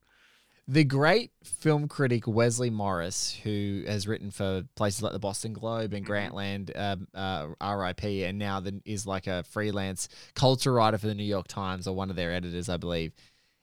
The 0.72 0.84
great 0.84 1.32
film 1.44 1.88
critic 1.88 2.28
Wesley 2.28 2.70
Morris, 2.70 3.36
who 3.42 3.86
has 3.88 4.08
written 4.08 4.30
for 4.30 4.62
places 4.76 5.02
like 5.02 5.14
the 5.14 5.18
Boston 5.18 5.52
Globe 5.52 5.94
and 5.94 6.06
Grantland, 6.06 6.70
um, 6.78 7.08
uh, 7.16 7.48
RIP, 7.60 8.04
and 8.04 8.38
now 8.38 8.60
then 8.60 8.84
is 8.86 9.08
like 9.08 9.26
a 9.26 9.42
freelance 9.42 10.10
culture 10.36 10.72
writer 10.72 11.00
for 11.00 11.08
the 11.08 11.16
New 11.16 11.24
York 11.24 11.48
Times 11.48 11.88
or 11.88 11.96
one 11.96 12.12
of 12.12 12.16
their 12.16 12.32
editors, 12.32 12.70
I 12.70 12.78
believe. 12.78 13.14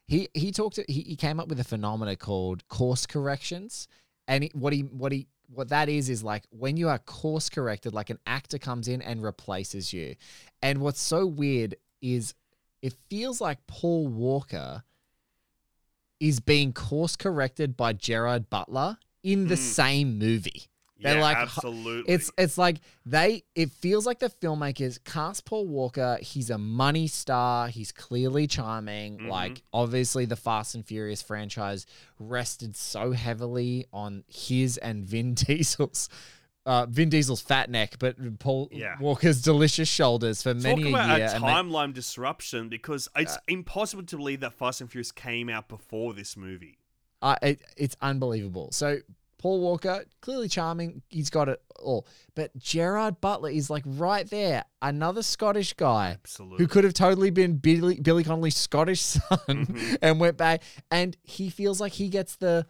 He 0.08 0.28
he 0.34 0.50
talked. 0.50 0.80
He, 0.88 1.02
he 1.02 1.14
came 1.14 1.38
up 1.38 1.46
with 1.46 1.60
a 1.60 1.64
phenomena 1.64 2.16
called 2.16 2.66
course 2.66 3.06
corrections, 3.06 3.86
and 4.26 4.42
he, 4.42 4.50
what 4.52 4.72
he 4.72 4.80
what 4.80 5.12
he 5.12 5.28
what 5.48 5.68
that 5.68 5.88
is 5.88 6.08
is 6.08 6.24
like 6.24 6.42
when 6.50 6.76
you 6.76 6.88
are 6.88 6.98
course 6.98 7.48
corrected, 7.48 7.94
like 7.94 8.10
an 8.10 8.18
actor 8.26 8.58
comes 8.58 8.88
in 8.88 9.00
and 9.00 9.22
replaces 9.22 9.92
you. 9.92 10.16
And 10.60 10.80
what's 10.80 11.00
so 11.00 11.24
weird 11.24 11.76
is 12.02 12.34
it 12.82 12.94
feels 13.08 13.40
like 13.40 13.64
Paul 13.68 14.08
Walker 14.08 14.82
is 16.20 16.40
being 16.40 16.72
course 16.72 17.16
corrected 17.16 17.76
by 17.76 17.92
Gerard 17.92 18.48
Butler 18.50 18.98
in 19.22 19.48
the 19.48 19.56
same 19.56 20.18
movie. 20.18 20.68
They're 20.98 21.16
Yeah, 21.16 21.22
like 21.22 21.36
absolutely. 21.36 22.12
It's 22.12 22.30
it's 22.38 22.56
like 22.56 22.78
they 23.04 23.42
it 23.54 23.70
feels 23.70 24.06
like 24.06 24.18
the 24.18 24.30
filmmakers 24.30 25.02
cast 25.04 25.44
Paul 25.44 25.66
Walker, 25.66 26.18
he's 26.22 26.48
a 26.48 26.56
money 26.56 27.06
star, 27.06 27.68
he's 27.68 27.92
clearly 27.92 28.46
charming. 28.46 29.18
Mm-hmm. 29.18 29.28
Like 29.28 29.62
obviously 29.74 30.24
the 30.24 30.36
Fast 30.36 30.74
and 30.74 30.86
Furious 30.86 31.20
franchise 31.20 31.84
rested 32.18 32.76
so 32.76 33.12
heavily 33.12 33.86
on 33.92 34.24
his 34.26 34.78
and 34.78 35.04
Vin 35.04 35.34
Diesel's 35.34 36.08
uh, 36.66 36.84
Vin 36.86 37.08
Diesel's 37.08 37.40
fat 37.40 37.70
neck, 37.70 37.94
but 37.98 38.16
Paul 38.38 38.68
Yeah. 38.72 38.96
Walker's 39.00 39.40
delicious 39.40 39.88
shoulders 39.88 40.42
for 40.42 40.52
many 40.52 40.82
Talk 40.82 40.92
a 40.92 40.94
about 40.94 41.18
year. 41.18 41.26
a 41.28 41.30
and 41.34 41.44
they- 41.44 41.48
timeline 41.48 41.94
disruption 41.94 42.68
because 42.68 43.08
it's 43.16 43.38
impossible 43.48 44.02
to 44.04 44.16
believe 44.16 44.40
that 44.40 44.52
Fast 44.52 44.80
and 44.80 44.90
Furious 44.90 45.12
came 45.12 45.48
out 45.48 45.68
before 45.68 46.12
this 46.12 46.36
movie. 46.36 46.78
Uh, 47.22 47.36
it, 47.40 47.62
it's 47.76 47.96
unbelievable. 48.02 48.70
So 48.72 48.98
Paul 49.38 49.60
Walker, 49.60 50.04
clearly 50.20 50.48
charming, 50.48 51.02
he's 51.08 51.30
got 51.30 51.48
it 51.48 51.60
all. 51.78 52.06
But 52.34 52.56
Gerard 52.58 53.20
Butler 53.20 53.50
is 53.50 53.70
like 53.70 53.84
right 53.86 54.28
there, 54.28 54.64
another 54.82 55.22
Scottish 55.22 55.72
guy 55.74 56.12
Absolutely. 56.22 56.58
who 56.58 56.66
could 56.68 56.84
have 56.84 56.94
totally 56.94 57.30
been 57.30 57.56
Billy, 57.58 58.00
Billy 58.00 58.24
Connolly's 58.24 58.56
Scottish 58.56 59.00
son 59.02 59.22
Mm-hmm. 59.48 59.94
and 60.02 60.18
went 60.20 60.36
back. 60.36 60.62
And 60.90 61.16
he 61.22 61.48
feels 61.50 61.80
like 61.80 61.92
he 61.92 62.08
gets 62.08 62.36
the 62.36 62.66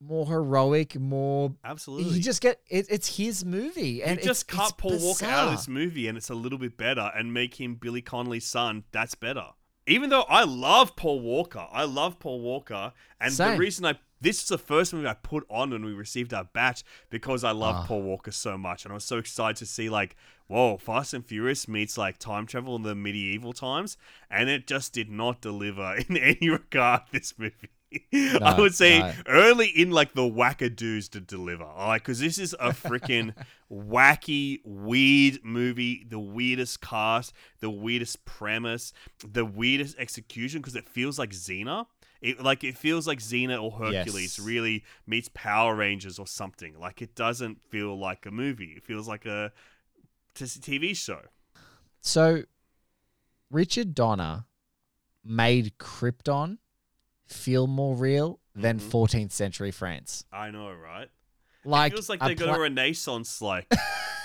more 0.00 0.26
heroic, 0.26 0.98
more. 0.98 1.54
Absolutely. 1.64 2.14
You 2.16 2.22
just 2.22 2.40
get 2.40 2.60
it, 2.68 2.86
it's 2.88 3.16
his 3.16 3.44
movie, 3.44 4.02
and 4.02 4.18
you 4.18 4.24
just 4.24 4.42
it's, 4.48 4.56
cut 4.56 4.64
it's 4.70 4.72
Paul 4.72 4.98
Walker 4.98 5.26
out 5.26 5.46
of 5.48 5.50
this 5.52 5.68
movie 5.68 6.08
and 6.08 6.16
it's 6.16 6.30
a 6.30 6.34
little 6.34 6.58
bit 6.58 6.76
better 6.76 7.10
and 7.14 7.32
make 7.34 7.60
him 7.60 7.74
Billy 7.74 8.02
Connolly's 8.02 8.46
son. 8.46 8.84
That's 8.92 9.14
better. 9.14 9.46
Even 9.86 10.10
though 10.10 10.26
I 10.28 10.44
love 10.44 10.96
Paul 10.96 11.20
Walker, 11.20 11.66
I 11.72 11.84
love 11.84 12.18
Paul 12.18 12.40
Walker, 12.40 12.92
and 13.20 13.32
the 13.32 13.56
reason 13.56 13.86
I 13.86 13.98
this 14.20 14.42
is 14.42 14.48
the 14.48 14.58
first 14.58 14.92
movie 14.92 15.06
I 15.06 15.14
put 15.14 15.46
on 15.48 15.70
when 15.70 15.84
we 15.84 15.92
received 15.92 16.34
our 16.34 16.44
batch 16.44 16.82
because 17.08 17.44
I 17.44 17.52
love 17.52 17.76
Ah. 17.76 17.86
Paul 17.86 18.02
Walker 18.02 18.32
so 18.32 18.58
much, 18.58 18.84
and 18.84 18.92
I 18.92 18.94
was 18.94 19.04
so 19.04 19.18
excited 19.18 19.56
to 19.58 19.66
see 19.66 19.88
like, 19.88 20.16
whoa, 20.48 20.76
Fast 20.76 21.14
and 21.14 21.24
Furious 21.24 21.68
meets 21.68 21.96
like 21.96 22.18
time 22.18 22.44
travel 22.46 22.74
in 22.76 22.82
the 22.82 22.94
medieval 22.94 23.52
times, 23.52 23.96
and 24.30 24.48
it 24.48 24.66
just 24.66 24.92
did 24.92 25.08
not 25.08 25.40
deliver 25.40 25.96
in 26.08 26.16
any 26.16 26.48
regard. 26.50 27.02
This 27.12 27.34
movie. 27.38 27.70
I 28.42 28.56
would 28.58 28.74
say 28.74 28.98
no. 28.98 29.12
early 29.26 29.68
in 29.68 29.90
like 29.90 30.12
the 30.14 30.22
wackadoos 30.22 31.08
to 31.10 31.20
deliver. 31.20 31.64
Like, 31.64 32.02
because 32.02 32.20
this 32.20 32.38
is 32.38 32.54
a 32.60 32.70
freaking 32.70 33.34
wacky, 33.72 34.60
weird 34.64 35.40
movie. 35.42 36.04
The 36.08 36.18
weirdest 36.18 36.80
cast, 36.80 37.32
the 37.60 37.70
weirdest 37.70 38.24
premise, 38.24 38.92
the 39.26 39.44
weirdest 39.44 39.96
execution. 39.98 40.60
Because 40.60 40.76
it 40.76 40.88
feels 40.88 41.18
like 41.18 41.30
Xena. 41.30 41.86
It 42.20 42.42
like 42.42 42.64
it 42.64 42.76
feels 42.76 43.06
like 43.06 43.20
Xena 43.20 43.62
or 43.62 43.70
Hercules 43.70 44.38
Yes. 44.38 44.40
really 44.40 44.84
meets 45.06 45.30
Power 45.34 45.74
Rangers 45.76 46.18
or 46.18 46.26
something. 46.26 46.78
Like 46.78 47.00
it 47.00 47.14
doesn't 47.14 47.62
feel 47.70 47.98
like 47.98 48.26
a 48.26 48.30
movie. 48.30 48.74
It 48.76 48.82
feels 48.82 49.06
like 49.06 49.24
a 49.24 49.52
t- 50.34 50.44
TV 50.44 50.96
show. 50.96 51.20
So, 52.00 52.42
Richard 53.50 53.94
Donner 53.94 54.44
made 55.24 55.78
Krypton 55.78 56.58
feel 57.28 57.66
more 57.66 57.94
real 57.94 58.40
than 58.54 58.78
mm-hmm. 58.78 58.90
14th 58.90 59.32
century 59.32 59.70
France. 59.70 60.24
I 60.32 60.50
know, 60.50 60.72
right? 60.72 61.08
Like 61.64 61.92
it 61.92 61.96
feels 61.96 62.08
like 62.08 62.20
they 62.20 62.34
got 62.34 62.48
pla- 62.48 62.56
a 62.56 62.60
renaissance 62.60 63.42
like 63.42 63.70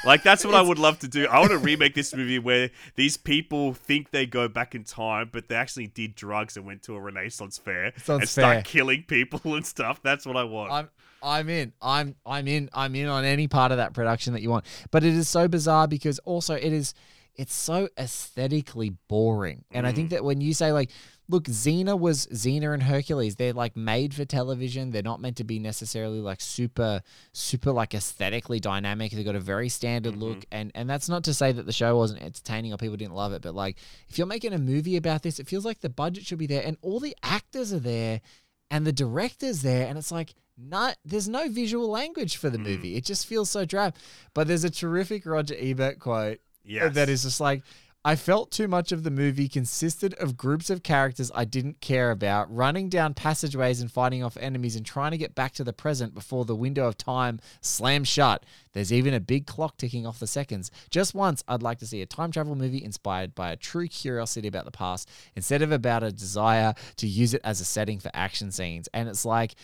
like 0.05 0.23
that's 0.23 0.45
what 0.45 0.55
I 0.55 0.61
would 0.61 0.79
love 0.79 0.99
to 0.99 1.07
do. 1.07 1.27
I 1.27 1.39
want 1.39 1.51
to 1.51 1.57
remake 1.57 1.93
this 1.93 2.15
movie 2.15 2.39
where 2.39 2.69
these 2.95 3.17
people 3.17 3.73
think 3.73 4.11
they 4.11 4.25
go 4.25 4.47
back 4.47 4.75
in 4.75 4.83
time, 4.83 5.29
but 5.31 5.49
they 5.49 5.55
actually 5.55 5.87
did 5.87 6.15
drugs 6.15 6.57
and 6.57 6.65
went 6.65 6.83
to 6.83 6.95
a 6.95 7.01
renaissance 7.01 7.57
fair 7.57 7.91
Sounds 7.97 8.21
and 8.21 8.29
start 8.29 8.55
fair. 8.55 8.61
killing 8.63 9.03
people 9.07 9.55
and 9.55 9.65
stuff. 9.65 10.01
That's 10.03 10.25
what 10.25 10.37
I 10.37 10.43
want. 10.43 10.71
I'm 10.71 10.89
I'm 11.21 11.49
in. 11.49 11.73
I'm 11.81 12.15
I'm 12.25 12.47
in. 12.47 12.69
I'm 12.73 12.95
in 12.95 13.07
on 13.07 13.25
any 13.25 13.47
part 13.47 13.71
of 13.71 13.77
that 13.77 13.93
production 13.93 14.33
that 14.33 14.41
you 14.41 14.49
want. 14.49 14.65
But 14.91 15.03
it 15.03 15.13
is 15.13 15.27
so 15.27 15.47
bizarre 15.47 15.87
because 15.87 16.19
also 16.19 16.53
it 16.55 16.71
is 16.71 16.93
it's 17.35 17.53
so 17.53 17.89
aesthetically 17.97 18.91
boring. 19.07 19.65
And 19.71 19.85
I 19.87 19.91
think 19.91 20.11
that 20.11 20.23
when 20.23 20.39
you 20.41 20.53
say 20.53 20.71
like 20.71 20.89
look, 21.29 21.45
Xena 21.45 21.97
was 21.97 22.27
Xena 22.27 22.73
and 22.73 22.83
Hercules, 22.83 23.37
they're 23.37 23.53
like 23.53 23.77
made 23.77 24.13
for 24.13 24.25
television. 24.25 24.91
They're 24.91 25.01
not 25.01 25.21
meant 25.21 25.37
to 25.37 25.43
be 25.45 25.57
necessarily 25.57 26.19
like 26.19 26.41
super 26.41 27.01
super 27.31 27.71
like 27.71 27.93
aesthetically 27.93 28.59
dynamic. 28.59 29.11
They've 29.11 29.25
got 29.25 29.35
a 29.35 29.39
very 29.39 29.69
standard 29.69 30.15
look 30.17 30.45
and 30.51 30.71
and 30.75 30.89
that's 30.89 31.09
not 31.09 31.23
to 31.25 31.33
say 31.33 31.51
that 31.51 31.65
the 31.65 31.71
show 31.73 31.95
wasn't 31.97 32.21
entertaining 32.21 32.73
or 32.73 32.77
people 32.77 32.97
didn't 32.97 33.15
love 33.15 33.33
it, 33.33 33.41
but 33.41 33.55
like 33.55 33.77
if 34.09 34.17
you're 34.17 34.27
making 34.27 34.53
a 34.53 34.57
movie 34.59 34.97
about 34.97 35.23
this, 35.23 35.39
it 35.39 35.47
feels 35.47 35.65
like 35.65 35.79
the 35.81 35.89
budget 35.89 36.25
should 36.25 36.39
be 36.39 36.47
there 36.47 36.63
and 36.65 36.77
all 36.81 36.99
the 36.99 37.15
actors 37.23 37.73
are 37.73 37.79
there 37.79 38.21
and 38.69 38.85
the 38.85 38.93
director's 38.93 39.61
there 39.61 39.87
and 39.87 39.97
it's 39.97 40.11
like 40.11 40.33
not 40.57 40.97
there's 41.03 41.27
no 41.27 41.49
visual 41.49 41.89
language 41.89 42.35
for 42.37 42.49
the 42.49 42.57
Mm. 42.59 42.63
movie 42.65 42.95
it 42.95 43.03
just 43.03 43.25
feels 43.25 43.49
so 43.49 43.65
drab 43.65 43.95
but 44.35 44.47
there's 44.47 44.63
a 44.63 44.69
terrific 44.69 45.25
roger 45.25 45.55
ebert 45.57 45.97
quote 45.99 46.39
Yes. 46.65 46.93
that 46.95 47.09
is 47.09 47.23
just 47.23 47.39
like 47.39 47.61
i 48.05 48.15
felt 48.15 48.51
too 48.51 48.67
much 48.67 48.91
of 48.91 49.03
the 49.03 49.11
movie 49.11 49.47
consisted 49.47 50.13
of 50.15 50.37
groups 50.37 50.69
of 50.69 50.83
characters 50.83 51.31
i 51.35 51.45
didn't 51.45 51.79
care 51.81 52.11
about 52.11 52.53
running 52.53 52.89
down 52.89 53.13
passageways 53.13 53.81
and 53.81 53.91
fighting 53.91 54.23
off 54.23 54.37
enemies 54.37 54.75
and 54.75 54.85
trying 54.85 55.11
to 55.11 55.17
get 55.17 55.35
back 55.35 55.53
to 55.53 55.63
the 55.63 55.73
present 55.73 56.13
before 56.13 56.45
the 56.45 56.55
window 56.55 56.87
of 56.87 56.97
time 56.97 57.39
slams 57.61 58.07
shut. 58.07 58.45
There's 58.73 58.91
even 58.91 59.13
a 59.13 59.19
big 59.19 59.45
clock 59.45 59.77
ticking 59.77 60.07
off 60.07 60.19
the 60.19 60.27
seconds. 60.27 60.71
Just 60.89 61.13
once 61.13 61.43
i'd 61.47 61.61
like 61.61 61.79
to 61.79 61.87
see 61.87 62.01
a 62.01 62.05
time 62.05 62.31
travel 62.31 62.55
movie 62.55 62.83
inspired 62.83 63.35
by 63.35 63.51
a 63.51 63.55
true 63.55 63.87
curiosity 63.87 64.47
about 64.47 64.65
the 64.65 64.71
past 64.71 65.09
instead 65.35 65.61
of 65.61 65.71
about 65.71 66.03
a 66.03 66.11
desire 66.11 66.73
to 66.97 67.07
use 67.07 67.33
it 67.33 67.41
as 67.43 67.61
a 67.61 67.65
setting 67.65 67.99
for 67.99 68.09
action 68.13 68.51
scenes. 68.51 68.89
And 68.93 69.07
it's 69.07 69.25
like 69.25 69.55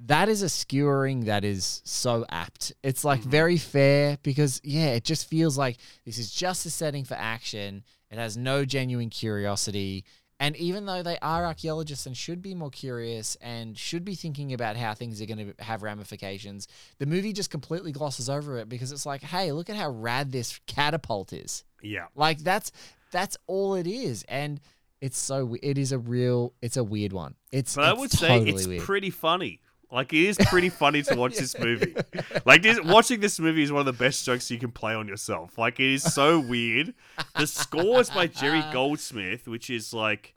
that 0.00 0.28
is 0.28 0.42
a 0.42 0.48
skewering 0.48 1.24
that 1.24 1.44
is 1.44 1.82
so 1.84 2.24
apt. 2.28 2.72
It's 2.82 3.04
like 3.04 3.20
mm-hmm. 3.20 3.30
very 3.30 3.56
fair 3.56 4.18
because 4.22 4.60
yeah, 4.62 4.88
it 4.88 5.04
just 5.04 5.28
feels 5.28 5.58
like 5.58 5.78
this 6.04 6.18
is 6.18 6.30
just 6.30 6.66
a 6.66 6.70
setting 6.70 7.04
for 7.04 7.14
action. 7.14 7.82
It 8.10 8.18
has 8.18 8.36
no 8.36 8.64
genuine 8.64 9.10
curiosity. 9.10 10.04
And 10.40 10.56
even 10.56 10.86
though 10.86 11.02
they 11.02 11.18
are 11.20 11.44
archaeologists 11.44 12.06
and 12.06 12.16
should 12.16 12.40
be 12.40 12.54
more 12.54 12.70
curious 12.70 13.36
and 13.40 13.76
should 13.76 14.04
be 14.04 14.14
thinking 14.14 14.52
about 14.52 14.76
how 14.76 14.94
things 14.94 15.20
are 15.20 15.26
going 15.26 15.52
to 15.52 15.64
have 15.64 15.82
ramifications, 15.82 16.68
the 16.98 17.06
movie 17.06 17.32
just 17.32 17.50
completely 17.50 17.90
glosses 17.90 18.30
over 18.30 18.58
it 18.58 18.68
because 18.68 18.92
it's 18.92 19.04
like, 19.04 19.22
hey, 19.22 19.50
look 19.50 19.68
at 19.68 19.74
how 19.74 19.90
rad 19.90 20.30
this 20.30 20.60
catapult 20.68 21.32
is. 21.32 21.64
Yeah. 21.82 22.06
Like 22.14 22.38
that's 22.38 22.70
that's 23.10 23.36
all 23.46 23.74
it 23.74 23.86
is, 23.86 24.24
and 24.28 24.60
it's 25.00 25.18
so 25.18 25.56
it 25.62 25.78
is 25.78 25.92
a 25.92 25.98
real 25.98 26.52
it's 26.62 26.76
a 26.76 26.84
weird 26.84 27.12
one. 27.12 27.34
It's 27.50 27.74
But 27.74 27.84
I 27.84 27.90
it's 27.90 28.00
would 28.00 28.10
say 28.12 28.40
it's 28.42 28.66
weird. 28.66 28.82
pretty 28.82 29.10
funny. 29.10 29.60
Like 29.90 30.12
it 30.12 30.24
is 30.26 30.36
pretty 30.46 30.68
funny 30.68 31.02
to 31.02 31.14
watch 31.14 31.36
this 31.36 31.58
movie. 31.58 31.94
Like 32.44 32.62
this, 32.62 32.80
watching 32.82 33.20
this 33.20 33.38
movie 33.38 33.62
is 33.62 33.72
one 33.72 33.80
of 33.80 33.86
the 33.86 33.92
best 33.92 34.24
jokes 34.24 34.50
you 34.50 34.58
can 34.58 34.70
play 34.70 34.94
on 34.94 35.08
yourself. 35.08 35.58
Like 35.58 35.80
it 35.80 35.92
is 35.92 36.02
so 36.02 36.40
weird. 36.40 36.94
The 37.36 37.46
score 37.46 38.00
is 38.00 38.10
by 38.10 38.26
Jerry 38.26 38.62
Goldsmith, 38.72 39.48
which 39.48 39.70
is 39.70 39.92
like, 39.92 40.34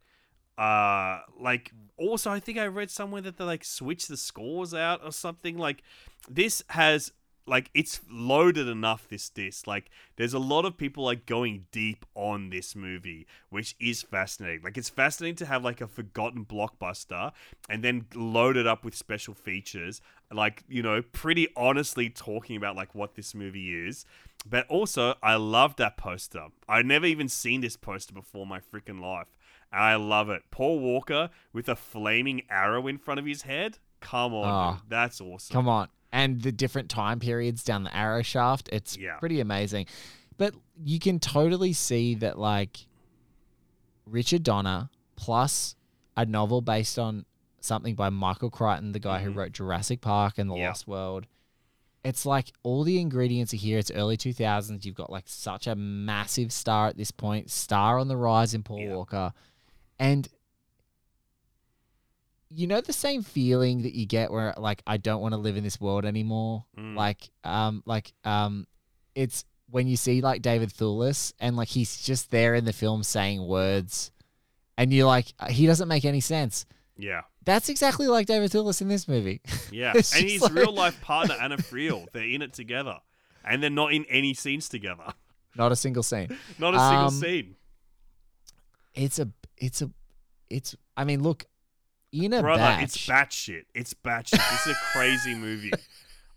uh, 0.57 1.19
like 1.39 1.71
also 1.97 2.31
I 2.31 2.39
think 2.39 2.57
I 2.57 2.67
read 2.67 2.91
somewhere 2.91 3.21
that 3.21 3.37
they 3.37 3.43
like 3.43 3.63
switch 3.63 4.07
the 4.07 4.17
scores 4.17 4.73
out 4.73 5.01
or 5.03 5.11
something. 5.11 5.57
Like 5.57 5.83
this 6.29 6.63
has 6.69 7.11
like 7.51 7.69
it's 7.73 7.99
loaded 8.09 8.69
enough 8.69 9.09
this 9.09 9.29
disc. 9.29 9.67
Like 9.67 9.91
there's 10.15 10.33
a 10.33 10.39
lot 10.39 10.63
of 10.63 10.77
people 10.77 11.03
like 11.03 11.25
going 11.25 11.65
deep 11.73 12.05
on 12.15 12.49
this 12.49 12.75
movie 12.77 13.27
which 13.49 13.75
is 13.77 14.01
fascinating. 14.01 14.63
Like 14.63 14.77
it's 14.77 14.89
fascinating 14.89 15.35
to 15.35 15.45
have 15.45 15.61
like 15.61 15.81
a 15.81 15.87
forgotten 15.87 16.45
blockbuster 16.45 17.33
and 17.69 17.83
then 17.83 18.05
load 18.15 18.55
it 18.55 18.65
up 18.65 18.85
with 18.85 18.95
special 18.95 19.33
features 19.33 20.01
like 20.33 20.63
you 20.69 20.81
know 20.81 21.01
pretty 21.11 21.49
honestly 21.57 22.09
talking 22.09 22.55
about 22.55 22.77
like 22.77 22.95
what 22.95 23.15
this 23.15 23.35
movie 23.35 23.85
is. 23.85 24.05
But 24.49 24.65
also 24.67 25.15
i 25.21 25.35
love 25.35 25.75
that 25.75 25.97
poster. 25.97 26.47
I 26.69 26.81
never 26.83 27.05
even 27.05 27.27
seen 27.27 27.59
this 27.59 27.75
poster 27.75 28.13
before 28.13 28.43
in 28.43 28.49
my 28.49 28.61
freaking 28.61 29.01
life. 29.01 29.27
I 29.73 29.95
love 29.95 30.29
it. 30.29 30.43
Paul 30.51 30.79
walker 30.79 31.29
with 31.51 31.67
a 31.67 31.75
flaming 31.75 32.43
arrow 32.49 32.87
in 32.87 32.97
front 32.97 33.19
of 33.19 33.25
his 33.25 33.41
head? 33.41 33.77
Come 33.99 34.33
on 34.33 34.47
ah. 34.47 34.71
dude. 34.71 34.89
that's 34.89 35.19
awesome. 35.19 35.53
Come 35.53 35.67
on. 35.67 35.89
And 36.12 36.41
the 36.41 36.52
different 36.52 36.89
time 36.89 37.19
periods 37.19 37.63
down 37.63 37.84
the 37.84 37.95
arrow 37.95 38.21
shaft, 38.21 38.67
it's 38.71 38.97
Yeah. 38.97 39.17
pretty 39.17 39.39
amazing. 39.39 39.86
But 40.38 40.54
you 40.84 41.00
can 41.00 41.19
totally 41.19 41.74
see 41.74 42.15
that 42.15 42.38
like 42.38 42.86
Richard 44.06 44.43
Donner 44.43 44.89
plus 45.15 45.76
a 46.17 46.26
novel 46.26 46.62
based 46.62 47.00
on 47.00 47.26
something 47.62 47.95
by 47.95 48.10
Michael 48.10 48.50
Crichton, 48.50 48.91
the 48.91 49.00
guy 49.00 49.21
who 49.21 49.32
Mhm. 49.32 49.36
wrote 49.36 49.52
Jurassic 49.54 50.02
Park 50.02 50.38
and 50.38 50.50
The 50.50 50.56
Yeah. 50.56 50.69
Lost 50.69 50.88
World. 50.88 51.28
It's 52.04 52.26
like 52.26 52.52
all 52.63 52.84
the 52.84 53.00
ingredients 53.00 53.54
are 53.54 53.58
here. 53.58 53.78
It's 53.78 53.91
early 53.91 54.17
2000s. 54.17 54.86
You've 54.86 54.95
got 54.95 55.12
like 55.12 55.28
such 55.28 55.67
a 55.67 55.76
massive 55.76 56.52
star 56.52 56.88
at 56.88 56.97
this 56.97 57.12
point, 57.12 57.52
star 57.52 58.00
on 58.00 58.08
the 58.08 58.17
rise 58.17 58.54
in 58.56 58.63
Paul 58.63 58.88
Walker. 58.89 59.32
And 60.00 60.28
you 62.53 62.67
know 62.67 62.81
the 62.81 62.93
same 62.93 63.23
feeling 63.23 63.83
that 63.83 63.93
you 63.95 64.05
get 64.05 64.31
where 64.31 64.53
like 64.57 64.81
I 64.85 64.97
don't 64.97 65.21
want 65.21 65.33
to 65.33 65.37
live 65.37 65.55
in 65.57 65.63
this 65.63 65.79
world 65.79 66.05
anymore. 66.05 66.65
Mm. 66.77 66.95
Like 66.95 67.29
um 67.43 67.81
like 67.85 68.13
um 68.23 68.67
it's 69.15 69.45
when 69.69 69.87
you 69.87 69.95
see 69.95 70.21
like 70.21 70.41
David 70.41 70.69
Thewlis 70.69 71.33
and 71.39 71.55
like 71.55 71.69
he's 71.69 72.01
just 72.01 72.29
there 72.31 72.53
in 72.55 72.65
the 72.65 72.73
film 72.73 73.03
saying 73.03 73.45
words 73.47 74.11
and 74.77 74.91
you're 74.93 75.05
like 75.07 75.27
he 75.49 75.65
doesn't 75.65 75.87
make 75.87 76.03
any 76.05 76.19
sense. 76.19 76.65
yeah 76.97 77.21
That's 77.45 77.69
exactly 77.69 78.07
like 78.07 78.27
David 78.27 78.51
Thewlis 78.51 78.81
in 78.81 78.87
this 78.89 79.07
movie. 79.07 79.41
Yeah, 79.71 79.93
and 79.93 80.03
his 80.29 80.41
like- 80.41 80.53
real 80.53 80.73
life 80.73 80.99
partner 81.09 81.35
Anna 81.39 81.57
Friel, 81.57 82.05
they're 82.11 82.23
in 82.27 82.41
it 82.41 82.51
together, 82.53 82.97
and 83.45 83.63
they're 83.63 83.69
not 83.69 83.93
in 83.93 84.03
any 84.09 84.33
scenes 84.33 84.67
together. 84.67 85.13
Not 85.55 85.71
a 85.73 85.75
single 85.75 86.03
scene. 86.03 86.37
Not 86.59 86.75
a 86.75 86.79
single 86.79 87.07
Um, 87.07 87.13
scene. 87.13 87.55
It's 88.93 89.19
a 89.19 89.29
it's 89.57 89.81
a 89.81 89.91
it's 90.49 90.75
I 90.97 91.03
mean 91.03 91.21
look 91.23 91.45
in 92.12 92.34
a 92.34 92.41
Brother, 92.41 92.60
batch. 92.60 92.84
it's 92.84 93.08
batshit. 93.08 93.65
It's 93.74 93.93
batshit. 93.93 94.50
This 94.52 94.67
is 94.67 94.74
a 94.74 94.80
crazy 94.93 95.34
movie. 95.36 95.71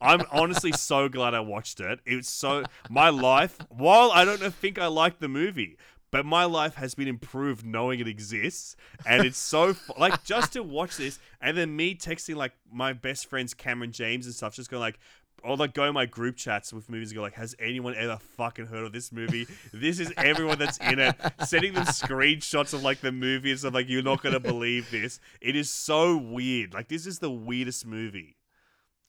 I'm 0.01 0.23
honestly 0.31 0.73
so 0.73 1.09
glad 1.09 1.35
I 1.35 1.41
watched 1.41 1.81
it. 1.81 2.01
It's 2.05 2.29
so 2.29 2.65
my 2.91 3.09
life. 3.09 3.59
While 3.69 4.11
I 4.13 4.25
don't 4.25 4.41
think 4.55 4.79
I 4.79 4.87
like 4.87 5.19
the 5.19 5.29
movie, 5.29 5.79
but 6.11 6.27
my 6.27 6.45
life 6.45 6.75
has 6.75 6.95
been 6.95 7.09
improved 7.09 7.65
knowing 7.65 8.01
it 8.01 8.07
exists, 8.09 8.77
and 9.07 9.27
it's 9.27 9.39
so 9.39 9.75
like 9.99 10.23
just 10.25 10.53
to 10.53 10.63
watch 10.63 10.97
this, 10.97 11.19
and 11.41 11.57
then 11.57 11.75
me 11.75 11.95
texting 11.95 12.37
like 12.37 12.53
my 12.71 12.93
best 12.93 13.27
friends 13.27 13.55
Cameron 13.55 13.93
James 13.93 14.27
and 14.27 14.35
stuff, 14.35 14.55
just 14.55 14.71
going 14.71 14.81
like. 14.81 14.99
Or 15.43 15.57
like 15.59 15.75
go 15.75 15.85
in 15.85 15.93
my 15.93 16.07
group 16.07 16.37
chats 16.37 16.73
with 16.73 16.89
movies 16.89 17.11
and 17.11 17.17
go 17.17 17.23
like, 17.23 17.35
has 17.35 17.55
anyone 17.59 17.95
ever 17.95 18.19
fucking 18.37 18.67
heard 18.67 18.85
of 18.87 18.93
this 18.93 19.13
movie? 19.13 19.47
This 19.75 20.01
is 20.01 20.11
everyone 20.17 20.59
that's 20.59 20.79
in 20.79 20.99
it. 20.99 21.15
Sending 21.45 21.75
them 21.75 21.85
screenshots 21.85 22.73
of 22.73 22.83
like 22.83 23.01
the 23.01 23.13
movie 23.13 23.51
and 23.51 23.61
stuff 23.61 23.75
like 23.75 23.89
you're 23.89 24.03
not 24.03 24.23
gonna 24.23 24.41
believe 24.41 24.91
this. 24.91 25.21
It 25.43 25.55
is 25.55 25.71
so 25.71 26.17
weird. 26.17 26.73
Like 26.73 26.89
this 26.89 27.07
is 27.07 27.19
the 27.19 27.31
weirdest 27.31 27.85
movie. 27.87 28.37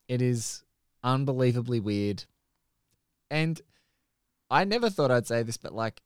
It 0.09 0.21
is 0.21 0.63
unbelievably 1.03 1.79
weird. 1.79 2.25
And 3.31 3.61
I 4.49 4.65
never 4.65 4.89
thought 4.89 5.11
I'd 5.11 5.27
say 5.27 5.41
this, 5.43 5.57
but 5.57 5.73
like 5.73 6.01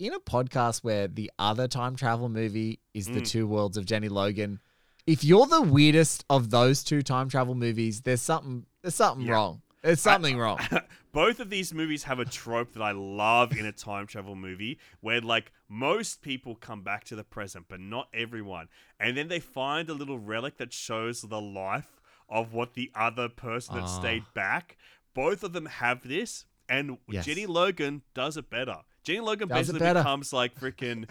in 0.00 0.12
a 0.12 0.18
podcast 0.18 0.82
where 0.82 1.06
the 1.06 1.30
other 1.38 1.68
time 1.68 1.94
travel 1.94 2.28
movie 2.28 2.80
is 2.94 3.06
The 3.06 3.20
Mm. 3.20 3.28
Two 3.28 3.46
Worlds 3.46 3.76
of 3.76 3.86
Jenny 3.86 4.08
Logan, 4.08 4.60
if 5.06 5.24
you're 5.24 5.46
the 5.46 5.62
weirdest 5.62 6.24
of 6.30 6.50
those 6.50 6.82
two 6.82 7.02
time 7.02 7.28
travel 7.28 7.54
movies, 7.54 8.02
there's 8.02 8.22
something 8.22 8.66
there's 8.82 8.94
something 8.94 9.26
wrong. 9.26 9.62
There's 9.82 10.00
something 10.00 10.38
wrong. 10.38 10.58
Both 11.12 11.40
of 11.40 11.50
these 11.50 11.72
movies 11.74 12.04
have 12.04 12.18
a 12.18 12.24
trope 12.24 12.72
that 12.72 12.82
I 12.82 12.92
love 12.92 13.52
in 13.52 13.66
a 13.66 13.72
time 13.72 14.06
travel 14.06 14.34
movie 14.34 14.78
where 15.00 15.20
like 15.20 15.52
most 15.68 16.22
people 16.22 16.54
come 16.56 16.82
back 16.82 17.04
to 17.04 17.16
the 17.16 17.22
present, 17.24 17.66
but 17.68 17.80
not 17.80 18.08
everyone. 18.14 18.68
And 18.98 19.16
then 19.16 19.28
they 19.28 19.40
find 19.40 19.88
a 19.90 19.94
little 19.94 20.18
relic 20.18 20.56
that 20.56 20.72
shows 20.72 21.20
the 21.22 21.40
life 21.40 22.00
of 22.28 22.52
what 22.54 22.72
the 22.74 22.90
other 22.94 23.28
person 23.28 23.74
that 23.76 23.84
Ah. 23.84 23.86
stayed 24.00 24.24
back. 24.34 24.76
Both 25.12 25.44
of 25.44 25.52
them 25.52 25.66
have 25.66 26.02
this, 26.08 26.46
and 26.68 26.96
Yes. 27.08 27.26
Jenny 27.26 27.46
Logan 27.46 28.02
does 28.14 28.36
it 28.38 28.48
better. 28.50 28.78
Jenny 29.04 29.20
Logan 29.20 29.48
Does 29.48 29.68
basically 29.68 29.92
becomes 29.92 30.32
like 30.32 30.58
freaking. 30.58 31.08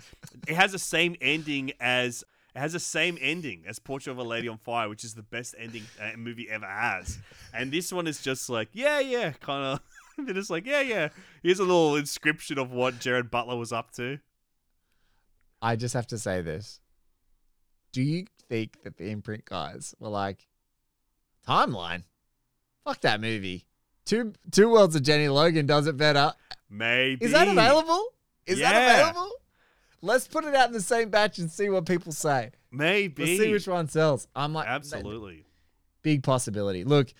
it 0.47 0.55
has 0.55 0.71
the 0.71 0.79
same 0.79 1.15
ending 1.21 1.71
as. 1.79 2.23
It 2.55 2.59
has 2.59 2.73
the 2.73 2.79
same 2.79 3.17
ending 3.19 3.63
as 3.67 3.79
Portrait 3.79 4.11
of 4.11 4.19
a 4.19 4.23
Lady 4.23 4.47
on 4.47 4.57
Fire, 4.57 4.87
which 4.87 5.03
is 5.03 5.15
the 5.15 5.23
best 5.23 5.55
ending 5.57 5.83
a 5.99 6.15
movie 6.15 6.47
ever 6.49 6.67
has. 6.67 7.17
And 7.51 7.71
this 7.71 7.91
one 7.91 8.05
is 8.05 8.21
just 8.21 8.47
like, 8.47 8.69
yeah, 8.73 8.99
yeah, 8.99 9.31
kind 9.31 9.65
of. 9.65 9.79
They're 10.25 10.35
just 10.35 10.51
like, 10.51 10.67
yeah, 10.67 10.81
yeah. 10.81 11.09
Here's 11.41 11.59
a 11.59 11.63
little 11.63 11.95
inscription 11.95 12.59
of 12.59 12.71
what 12.71 12.99
Gerard 12.99 13.31
Butler 13.31 13.57
was 13.57 13.71
up 13.71 13.91
to. 13.93 14.19
I 15.61 15.75
just 15.75 15.95
have 15.95 16.05
to 16.07 16.19
say 16.19 16.41
this. 16.41 16.79
Do 17.91 18.03
you 18.03 18.25
think 18.49 18.83
that 18.83 18.97
the 18.97 19.09
imprint 19.09 19.45
guys 19.45 19.95
were 19.99 20.09
like, 20.09 20.47
timeline? 21.47 22.03
Fuck 22.83 23.01
that 23.01 23.21
movie. 23.21 23.65
Two 24.05 24.33
Two 24.51 24.69
Worlds 24.69 24.95
of 24.95 25.03
Jenny 25.03 25.29
Logan 25.29 25.65
does 25.65 25.87
it 25.87 25.95
better. 25.95 26.33
Maybe 26.69 27.25
Is 27.25 27.31
that 27.31 27.47
available? 27.47 28.03
Is 28.45 28.59
that 28.59 28.75
available? 28.75 29.31
Let's 30.03 30.27
put 30.27 30.43
it 30.43 30.53
out 30.53 30.67
in 30.67 30.73
the 30.73 30.81
same 30.81 31.09
batch 31.09 31.39
and 31.39 31.49
see 31.49 31.69
what 31.69 31.85
people 31.85 32.11
say. 32.11 32.51
Maybe. 32.71 33.25
Let's 33.25 33.39
see 33.39 33.51
which 33.53 33.67
one 33.69 33.87
sells. 33.87 34.27
I'm 34.35 34.53
like, 34.53 34.67
Absolutely. 34.67 35.45
big 36.01 36.23
possibility. 36.23 36.83
Look, 36.83 37.13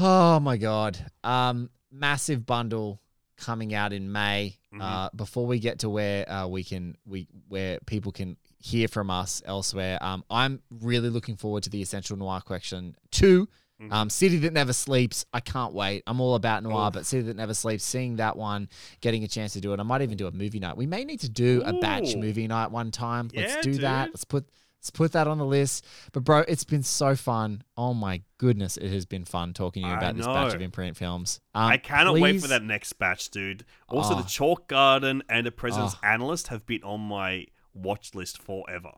oh 0.00 0.40
my 0.40 0.56
god, 0.56 0.98
um, 1.22 1.70
massive 1.92 2.44
bundle 2.44 3.00
coming 3.36 3.74
out 3.74 3.92
in 3.92 4.10
May. 4.10 4.58
Mm-hmm. 4.72 4.82
Uh, 4.82 5.08
before 5.14 5.46
we 5.46 5.60
get 5.60 5.78
to 5.80 5.88
where 5.88 6.28
uh, 6.28 6.48
we 6.48 6.64
can 6.64 6.96
we 7.06 7.28
where 7.46 7.78
people 7.86 8.10
can 8.10 8.38
hear 8.58 8.88
from 8.88 9.08
us 9.08 9.40
elsewhere, 9.46 10.02
um, 10.02 10.24
I'm 10.28 10.62
really 10.70 11.10
looking 11.10 11.36
forward 11.36 11.62
to 11.62 11.70
the 11.70 11.80
Essential 11.80 12.16
Noir 12.16 12.40
Collection 12.40 12.96
2 13.12 13.48
Mm-hmm. 13.82 13.92
Um, 13.92 14.08
City 14.10 14.36
That 14.38 14.52
Never 14.52 14.72
Sleeps. 14.72 15.26
I 15.32 15.40
can't 15.40 15.74
wait. 15.74 16.04
I'm 16.06 16.20
all 16.20 16.36
about 16.36 16.62
noir, 16.62 16.88
Oof. 16.88 16.94
but 16.94 17.06
City 17.06 17.22
That 17.22 17.36
Never 17.36 17.54
Sleeps. 17.54 17.84
Seeing 17.84 18.16
that 18.16 18.36
one, 18.36 18.68
getting 19.00 19.24
a 19.24 19.28
chance 19.28 19.52
to 19.54 19.60
do 19.60 19.72
it. 19.72 19.80
I 19.80 19.82
might 19.82 20.02
even 20.02 20.16
do 20.16 20.26
a 20.28 20.32
movie 20.32 20.60
night. 20.60 20.76
We 20.76 20.86
may 20.86 21.04
need 21.04 21.20
to 21.20 21.28
do 21.28 21.62
a 21.64 21.72
batch 21.80 22.14
movie 22.16 22.46
night 22.46 22.70
one 22.70 22.90
time. 22.92 23.30
Let's 23.34 23.54
Yeah, 23.54 23.60
do 23.62 23.74
that. 23.78 24.08
Let's 24.10 24.24
put 24.24 24.48
let's 24.78 24.90
put 24.90 25.12
that 25.12 25.26
on 25.26 25.38
the 25.38 25.44
list. 25.46 25.84
But 26.12 26.24
bro, 26.24 26.44
it's 26.46 26.62
been 26.62 26.82
so 26.84 27.16
fun. 27.16 27.64
Oh 27.76 27.94
my 27.94 28.22
goodness, 28.38 28.76
it 28.76 28.90
has 28.92 29.06
been 29.06 29.24
fun 29.24 29.54
talking 29.54 29.82
to 29.82 29.88
you 29.88 29.94
about 29.94 30.14
this 30.16 30.26
batch 30.26 30.54
of 30.54 30.60
imprint 30.62 30.96
films. 30.96 31.40
Um, 31.54 31.64
I 31.72 31.76
cannot 31.78 32.14
wait 32.20 32.40
for 32.40 32.48
that 32.48 32.62
next 32.62 32.92
batch, 32.94 33.30
dude. 33.30 33.64
Also, 33.88 34.14
Oh. 34.14 34.18
the 34.22 34.28
Chalk 34.28 34.68
Garden 34.68 35.22
and 35.28 35.46
the 35.46 35.50
President's 35.50 35.96
Oh. 36.00 36.06
Analyst 36.06 36.46
have 36.48 36.64
been 36.64 36.82
on 36.84 37.00
my 37.00 37.46
watch 37.72 38.14
list 38.14 38.40
forever. 38.40 38.92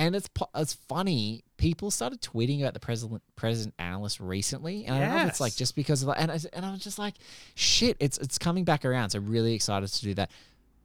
And 0.00 0.16
it's 0.16 0.28
it's 0.54 0.72
funny. 0.88 1.44
People 1.58 1.90
started 1.90 2.22
tweeting 2.22 2.60
about 2.62 2.72
the 2.72 2.80
president 2.80 3.22
president 3.36 3.74
analyst 3.78 4.18
recently, 4.18 4.86
and 4.86 4.96
I 4.96 5.00
don't 5.00 5.16
know 5.16 5.26
it's 5.26 5.40
like 5.40 5.54
just 5.54 5.76
because 5.76 6.00
of 6.02 6.06
that. 6.08 6.18
And 6.18 6.32
I, 6.32 6.38
and 6.54 6.64
I 6.64 6.70
was 6.70 6.80
just 6.80 6.98
like, 6.98 7.14
shit, 7.54 7.98
it's 8.00 8.16
it's 8.16 8.38
coming 8.38 8.64
back 8.64 8.86
around. 8.86 9.10
So 9.10 9.18
really 9.18 9.52
excited 9.54 9.90
to 9.92 10.02
do 10.02 10.14
that. 10.14 10.30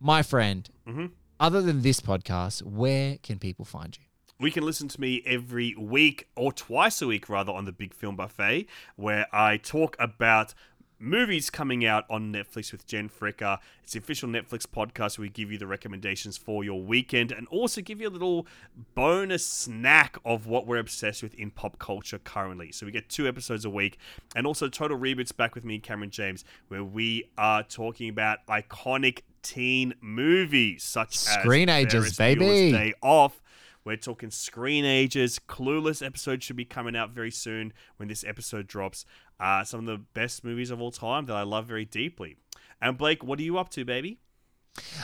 My 0.01 0.21
friend, 0.21 0.69
Mhm. 0.85 1.11
other 1.39 1.61
than 1.61 1.81
this 1.81 2.01
podcast, 2.01 2.61
where 2.63 3.17
can 3.23 3.39
people 3.39 3.63
find 3.65 3.97
you? 3.97 4.03
we 4.37 4.51
can 4.51 4.65
listen 4.65 4.89
to 4.89 4.99
me 4.99 5.23
every 5.25 5.73
week 5.75 6.27
or 6.35 6.51
twice 6.51 7.01
a 7.01 7.07
week, 7.07 7.29
rather, 7.29 7.53
on 7.53 7.63
the 7.63 7.71
Big 7.71 7.93
Film 7.93 8.17
Buffet, 8.17 8.67
where 8.97 9.27
I 9.33 9.55
talk 9.55 9.95
about 9.97 10.53
movies 10.99 11.49
coming 11.49 11.85
out 11.85 12.05
on 12.09 12.31
Netflix 12.31 12.71
with 12.71 12.85
Jen 12.87 13.09
Fricker. 13.09 13.57
It's 13.83 13.93
the 13.93 13.99
official 13.99 14.29
Netflix 14.29 14.65
podcast 14.65 15.17
where 15.17 15.23
we 15.23 15.29
give 15.29 15.51
you 15.51 15.57
the 15.57 15.67
recommendations 15.67 16.37
for 16.37 16.63
your 16.63 16.81
weekend 16.81 17.31
and 17.31 17.47
also 17.47 17.81
give 17.81 18.01
you 18.01 18.07
a 18.07 18.09
little 18.09 18.47
bonus 18.93 19.45
snack 19.45 20.17
of 20.25 20.47
what 20.47 20.65
we're 20.65 20.77
obsessed 20.77 21.21
with 21.21 21.33
in 21.35 21.51
pop 21.51 21.79
culture 21.79 22.19
currently. 22.19 22.71
So 22.71 22.85
we 22.85 22.91
get 22.91 23.09
two 23.09 23.27
episodes 23.27 23.65
a 23.65 23.69
week 23.69 23.97
and 24.35 24.47
also 24.47 24.67
Total 24.67 24.97
Reboots 24.97 25.35
back 25.35 25.55
with 25.55 25.65
me, 25.65 25.79
Cameron 25.79 26.09
James, 26.11 26.45
where 26.67 26.83
we 26.83 27.29
are 27.37 27.63
talking 27.63 28.09
about 28.09 28.39
iconic 28.47 29.21
teen 29.43 29.93
movies 30.01 30.83
such 30.83 31.17
Screen 31.17 31.69
as 31.69 31.85
Ages, 31.85 31.93
Ferris 31.93 32.37
Bueller's 32.37 32.39
baby. 32.39 32.71
Day 32.71 32.93
Off. 33.01 33.41
We're 33.85 33.97
talking 33.97 34.31
Screen 34.31 34.83
Ages. 34.83 35.39
Clueless 35.47 36.03
episode 36.03 36.41
should 36.41 36.55
be 36.55 36.65
coming 36.65 36.95
out 36.95 37.11
very 37.11 37.29
soon 37.29 37.71
when 37.97 38.09
this 38.09 38.23
episode 38.23 38.65
drops. 38.65 39.05
Uh, 39.39 39.63
some 39.63 39.81
of 39.81 39.85
the 39.85 40.03
best 40.15 40.43
movies 40.43 40.71
of 40.71 40.81
all 40.81 40.89
time 40.91 41.27
that 41.27 41.35
I 41.35 41.43
love 41.43 41.67
very 41.67 41.85
deeply. 41.85 42.35
And 42.81 42.97
Blake, 42.97 43.23
what 43.23 43.37
are 43.39 43.43
you 43.43 43.59
up 43.59 43.69
to, 43.69 43.85
baby? 43.85 44.17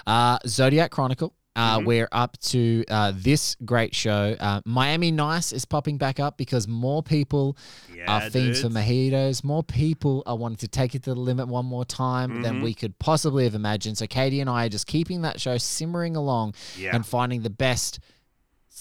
Uh, 0.08 0.40
Zodiac 0.48 0.90
Chronicle. 0.90 1.36
Uh, 1.56 1.78
Mhm. 1.80 1.86
We're 1.86 2.08
up 2.12 2.40
to 2.44 2.84
uh, 2.90 3.12
this 3.14 3.56
great 3.66 3.94
show. 3.94 4.36
Uh, 4.40 4.62
Miami 4.66 5.12
Nice 5.12 5.52
is 5.52 5.64
popping 5.66 5.98
back 6.00 6.20
up 6.20 6.38
because 6.38 6.68
more 6.68 7.04
people 7.04 7.58
are 7.92 7.96
Yeah, 7.98 8.30
fiends 8.30 8.62
for 8.62 8.70
mojitos. 8.70 9.44
More 9.44 9.62
people 9.62 10.24
are 10.26 10.38
wanting 10.38 10.58
to 10.58 10.68
take 10.70 10.96
it 10.96 11.04
to 11.04 11.14
the 11.14 11.20
limit 11.20 11.50
one 11.50 11.66
more 11.66 11.86
time 11.86 12.42
than 12.42 12.62
Mhm. 12.62 12.64
we 12.64 12.74
could 12.74 12.98
possibly 13.00 13.44
have 13.44 13.54
imagined. 13.54 13.98
So 14.00 14.08
Katie 14.08 14.40
and 14.40 14.50
I 14.50 14.66
are 14.66 14.70
just 14.70 14.88
keeping 14.88 15.22
that 15.22 15.40
show 15.40 15.58
simmering 15.60 16.16
along 16.16 16.56
Yeah. 16.80 16.96
and 16.96 17.06
finding 17.06 17.42
the 17.44 17.50
best 17.52 18.00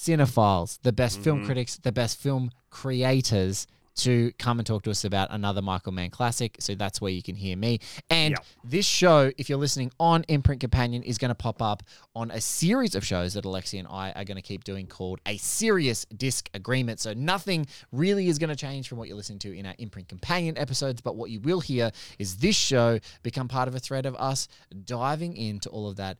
cinephiles, 0.04 0.78
the 0.82 0.92
best 0.92 1.20
film 1.20 1.40
Mhm. 1.40 1.44
critics, 1.46 1.76
the 1.76 1.92
best 1.92 2.18
film 2.18 2.50
creators 2.70 3.66
to 3.96 4.32
come 4.38 4.58
and 4.58 4.66
talk 4.66 4.82
to 4.84 4.90
us 4.90 5.04
about 5.04 5.28
another 5.30 5.60
Michael 5.60 5.92
Mann 5.92 6.08
classic. 6.08 6.56
So 6.60 6.74
that's 6.74 7.02
where 7.02 7.12
you 7.12 7.22
can 7.22 7.36
hear 7.36 7.54
me. 7.54 7.80
And 8.08 8.32
Yeah. 8.32 8.44
this 8.64 8.86
show, 8.86 9.30
if 9.36 9.50
you're 9.50 9.58
listening 9.58 9.90
on 10.00 10.24
Imprint 10.28 10.60
Companion, 10.60 11.02
is 11.02 11.18
going 11.18 11.28
to 11.28 11.34
pop 11.34 11.60
up 11.60 11.82
on 12.14 12.30
a 12.30 12.40
series 12.40 12.94
of 12.94 13.04
shows 13.04 13.34
that 13.34 13.44
Alexi 13.44 13.78
and 13.78 13.86
I 13.88 14.12
are 14.12 14.24
going 14.24 14.36
to 14.36 14.42
keep 14.42 14.64
doing 14.64 14.86
called 14.86 15.20
a 15.26 15.36
serious 15.36 16.06
disc 16.16 16.48
agreement. 16.54 17.00
So 17.00 17.12
nothing 17.12 17.66
really 17.92 18.28
is 18.28 18.38
going 18.38 18.48
to 18.48 18.56
change 18.56 18.88
from 18.88 18.96
what 18.96 19.06
you're 19.08 19.18
listening 19.18 19.40
to 19.40 19.52
in 19.54 19.66
our 19.66 19.74
Imprint 19.76 20.08
Companion 20.08 20.56
episodes, 20.56 21.02
but 21.02 21.16
what 21.16 21.30
you 21.30 21.40
will 21.40 21.60
hear 21.60 21.90
is 22.18 22.36
this 22.36 22.56
show 22.56 23.00
become 23.22 23.48
part 23.48 23.68
of 23.68 23.74
a 23.74 23.80
thread 23.80 24.06
of 24.06 24.14
us 24.14 24.48
diving 24.84 25.36
into 25.36 25.68
all 25.68 25.88
of 25.88 25.96
that 25.96 26.16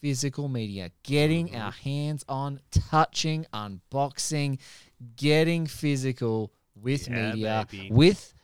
physical 0.00 0.48
media, 0.48 0.90
getting 1.02 1.54
our 1.54 1.72
hands 1.72 2.24
on, 2.28 2.60
touching, 2.70 3.46
unboxing, 3.52 4.58
getting 5.16 5.66
physical 5.66 6.52
with 6.74 7.08
Yeah, 7.08 7.30
media, 7.30 7.66
baby. 7.70 7.90
with 7.94 8.34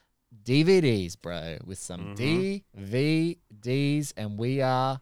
DVDs, 0.44 1.16
bro, 1.20 1.58
with 1.64 1.78
some 1.78 2.14
Mhm. 2.16 2.62
DVDs, 2.72 4.12
and 4.16 4.38
we 4.38 4.60
are 4.60 5.00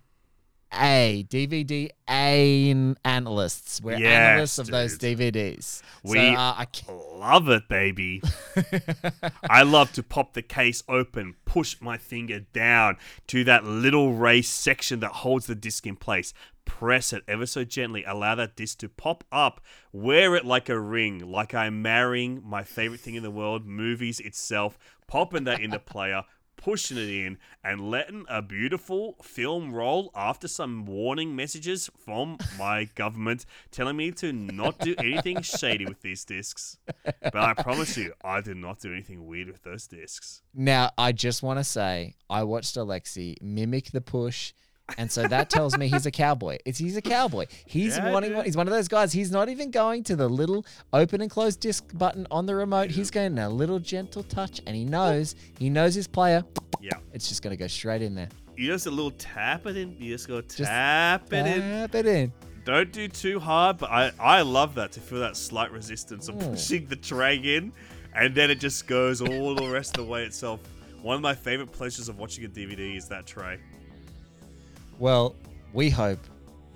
a 0.75 1.25
DVD 1.29 1.91
an- 2.09 2.97
analysts. 3.05 3.81
We're 3.81 3.99
Yes, 3.99 4.13
analysts 4.13 4.59
of 4.59 4.67
those. 4.69 4.99
DVDs. 4.99 5.83
We 6.03 6.19
so, 6.19 6.23
uh, 6.35 6.65
love 6.89 7.49
it, 7.49 7.69
baby. 7.69 8.23
I 9.49 9.63
love 9.63 9.93
to 9.93 10.03
pop 10.03 10.35
the 10.35 10.43
case 10.43 10.83
open, 10.89 11.35
push 11.45 11.77
my 11.81 11.99
finger 11.99 12.41
down 12.41 12.97
to 13.29 13.45
that 13.45 13.65
little 13.65 14.15
race 14.15 14.49
section 14.49 15.01
that 15.01 15.11
holds 15.13 15.47
the 15.47 15.55
disc 15.55 15.87
in 15.87 15.97
place, 15.97 16.33
press 16.65 17.13
it 17.13 17.23
ever 17.29 17.47
so 17.47 17.65
gently, 17.65 18.05
allow 18.05 18.35
that 18.35 18.57
disc 18.57 18.79
to 18.79 18.89
pop 18.89 19.25
up, 19.33 19.61
wear 19.93 20.35
it 20.37 20.45
like 20.45 20.69
a 20.69 20.79
ring, 20.79 21.19
like 21.31 21.55
I'm 21.55 21.83
marrying 21.83 22.43
my 22.45 22.63
favorite 22.63 23.01
thing 23.01 23.15
in 23.15 23.23
the 23.23 23.31
world, 23.31 23.67
movies 23.67 24.21
itself, 24.21 24.79
popping 25.07 25.45
that 25.45 25.61
in 25.61 25.71
the 25.71 25.79
player. 25.93 26.23
Pushing 26.63 26.97
it 26.97 27.09
in 27.09 27.39
and 27.65 27.91
letting 27.91 28.25
a 28.29 28.41
beautiful 28.41 29.17
film 29.21 29.73
roll 29.73 30.13
after 30.15 30.47
some 30.47 30.87
warning 30.87 31.35
messages 31.35 31.91
from 31.99 32.39
my 32.57 32.85
government 32.95 33.47
telling 33.73 33.97
me 33.97 34.13
to 34.13 34.33
not 34.33 34.79
do 34.79 34.95
anything 34.99 35.43
shady 35.43 35.87
with 35.87 36.03
these 36.03 36.25
discs. 36.25 36.79
But 37.05 37.35
I 37.37 37.55
promise 37.55 37.97
you, 37.97 38.13
I 38.23 38.41
did 38.43 38.59
not 38.59 38.79
do 38.79 38.93
anything 38.93 39.27
weird 39.27 39.49
with 39.49 39.65
those 39.65 39.89
discs. 39.89 40.43
Now, 40.55 40.91
I 40.97 41.11
just 41.11 41.43
want 41.43 41.59
to 41.59 41.65
say, 41.65 42.15
I 42.31 42.45
watched 42.45 42.77
Alexi 42.77 43.43
mimic 43.43 43.91
the 43.91 44.01
push. 44.01 44.53
And 44.99 45.11
so 45.11 45.27
that 45.27 45.49
tells 45.49 45.77
me 45.79 45.89
he's 45.89 46.07
a 46.07 46.11
cowboy. 46.11 46.59
It's 46.67 46.79
he's 46.79 46.97
a 46.97 47.03
cowboy. 47.03 47.47
He's 47.67 47.97
Yeah, 47.97 48.13
wanting 48.13 48.33
dude. 48.33 48.45
he's 48.45 48.57
one 48.57 48.67
of 48.69 48.75
those 48.75 48.89
guys. 48.89 49.13
He's 49.13 49.31
not 49.31 49.49
even 49.49 49.71
going 49.71 50.03
to 50.05 50.17
the 50.17 50.29
little 50.29 50.67
open 50.93 51.21
and 51.23 51.31
close 51.31 51.57
disc 51.57 51.85
button 51.97 52.27
on 52.31 52.47
the 52.47 52.55
remote. 52.55 52.91
He's 52.91 53.11
going 53.11 53.39
a 53.39 53.49
little 53.49 53.79
gentle 53.79 54.23
touch 54.23 54.61
and 54.67 54.77
he 54.77 54.85
knows 54.85 55.35
he 55.59 55.71
knows 55.71 55.95
his 55.95 56.07
player. 56.07 56.45
Yeah. 56.81 56.93
It's 57.13 57.29
just 57.29 57.43
gonna 57.43 57.57
go 57.57 57.69
straight 57.69 58.03
in 58.03 58.15
there. 58.15 58.29
You 58.57 58.67
just 58.69 58.87
a 58.87 58.91
little 58.91 59.13
tap 59.13 59.67
it 59.67 59.77
in. 59.79 59.97
You 59.99 60.13
just 60.13 60.29
go 60.29 60.41
tap 60.43 61.33
it 61.33 61.47
in. 61.47 61.61
Tap 61.61 61.95
it 61.95 62.07
in. 62.07 62.33
Don't 62.65 62.93
do 62.93 63.09
too 63.09 63.41
hard, 63.41 63.79
but 63.79 63.91
I, 63.91 64.13
I 64.21 64.43
love 64.43 64.75
that 64.77 64.93
to 64.93 65.01
feel 65.01 65.21
that 65.21 65.37
slight 65.37 65.73
resistance 65.73 66.29
of 66.29 66.35
Mm. 66.37 66.51
pushing 66.53 66.87
the 66.87 66.95
tray 66.97 67.37
in, 67.37 67.73
and 68.15 68.35
then 68.35 68.51
it 68.53 68.61
just 68.61 68.87
goes 68.87 69.21
all 69.21 69.55
the 69.57 69.69
rest 69.69 69.97
of 69.97 70.05
the 70.05 70.11
way 70.13 70.23
itself. 70.25 70.61
One 71.01 71.17
of 71.17 71.23
my 71.23 71.35
favorite 71.35 71.73
pleasures 71.73 72.09
of 72.09 72.19
watching 72.19 72.45
a 72.45 72.49
DVD 72.49 72.97
is 72.97 73.09
that 73.09 73.27
tray. 73.27 73.59
Well, 75.03 75.35
we 75.73 75.91
hope 75.91 76.21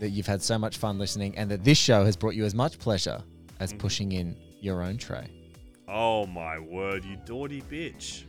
that 0.01 0.09
you've 0.09 0.27
had 0.27 0.43
so 0.43 0.59
much 0.59 0.79
fun 0.79 0.99
listening 0.99 1.39
and 1.39 1.49
that 1.49 1.63
this 1.63 1.79
show 1.79 2.05
has 2.05 2.17
brought 2.17 2.35
you 2.35 2.45
as 2.45 2.57
much 2.57 2.77
pleasure 2.77 3.23
as 3.61 3.71
mm-hmm. 3.71 3.79
pushing 3.79 4.11
in 4.11 4.37
your 4.59 4.83
own 4.83 4.97
tray. 4.97 5.31
Oh 5.87 6.27
my 6.27 6.59
word, 6.59 7.05
you 7.05 7.19
naughty 7.29 7.63
bitch. 7.63 8.25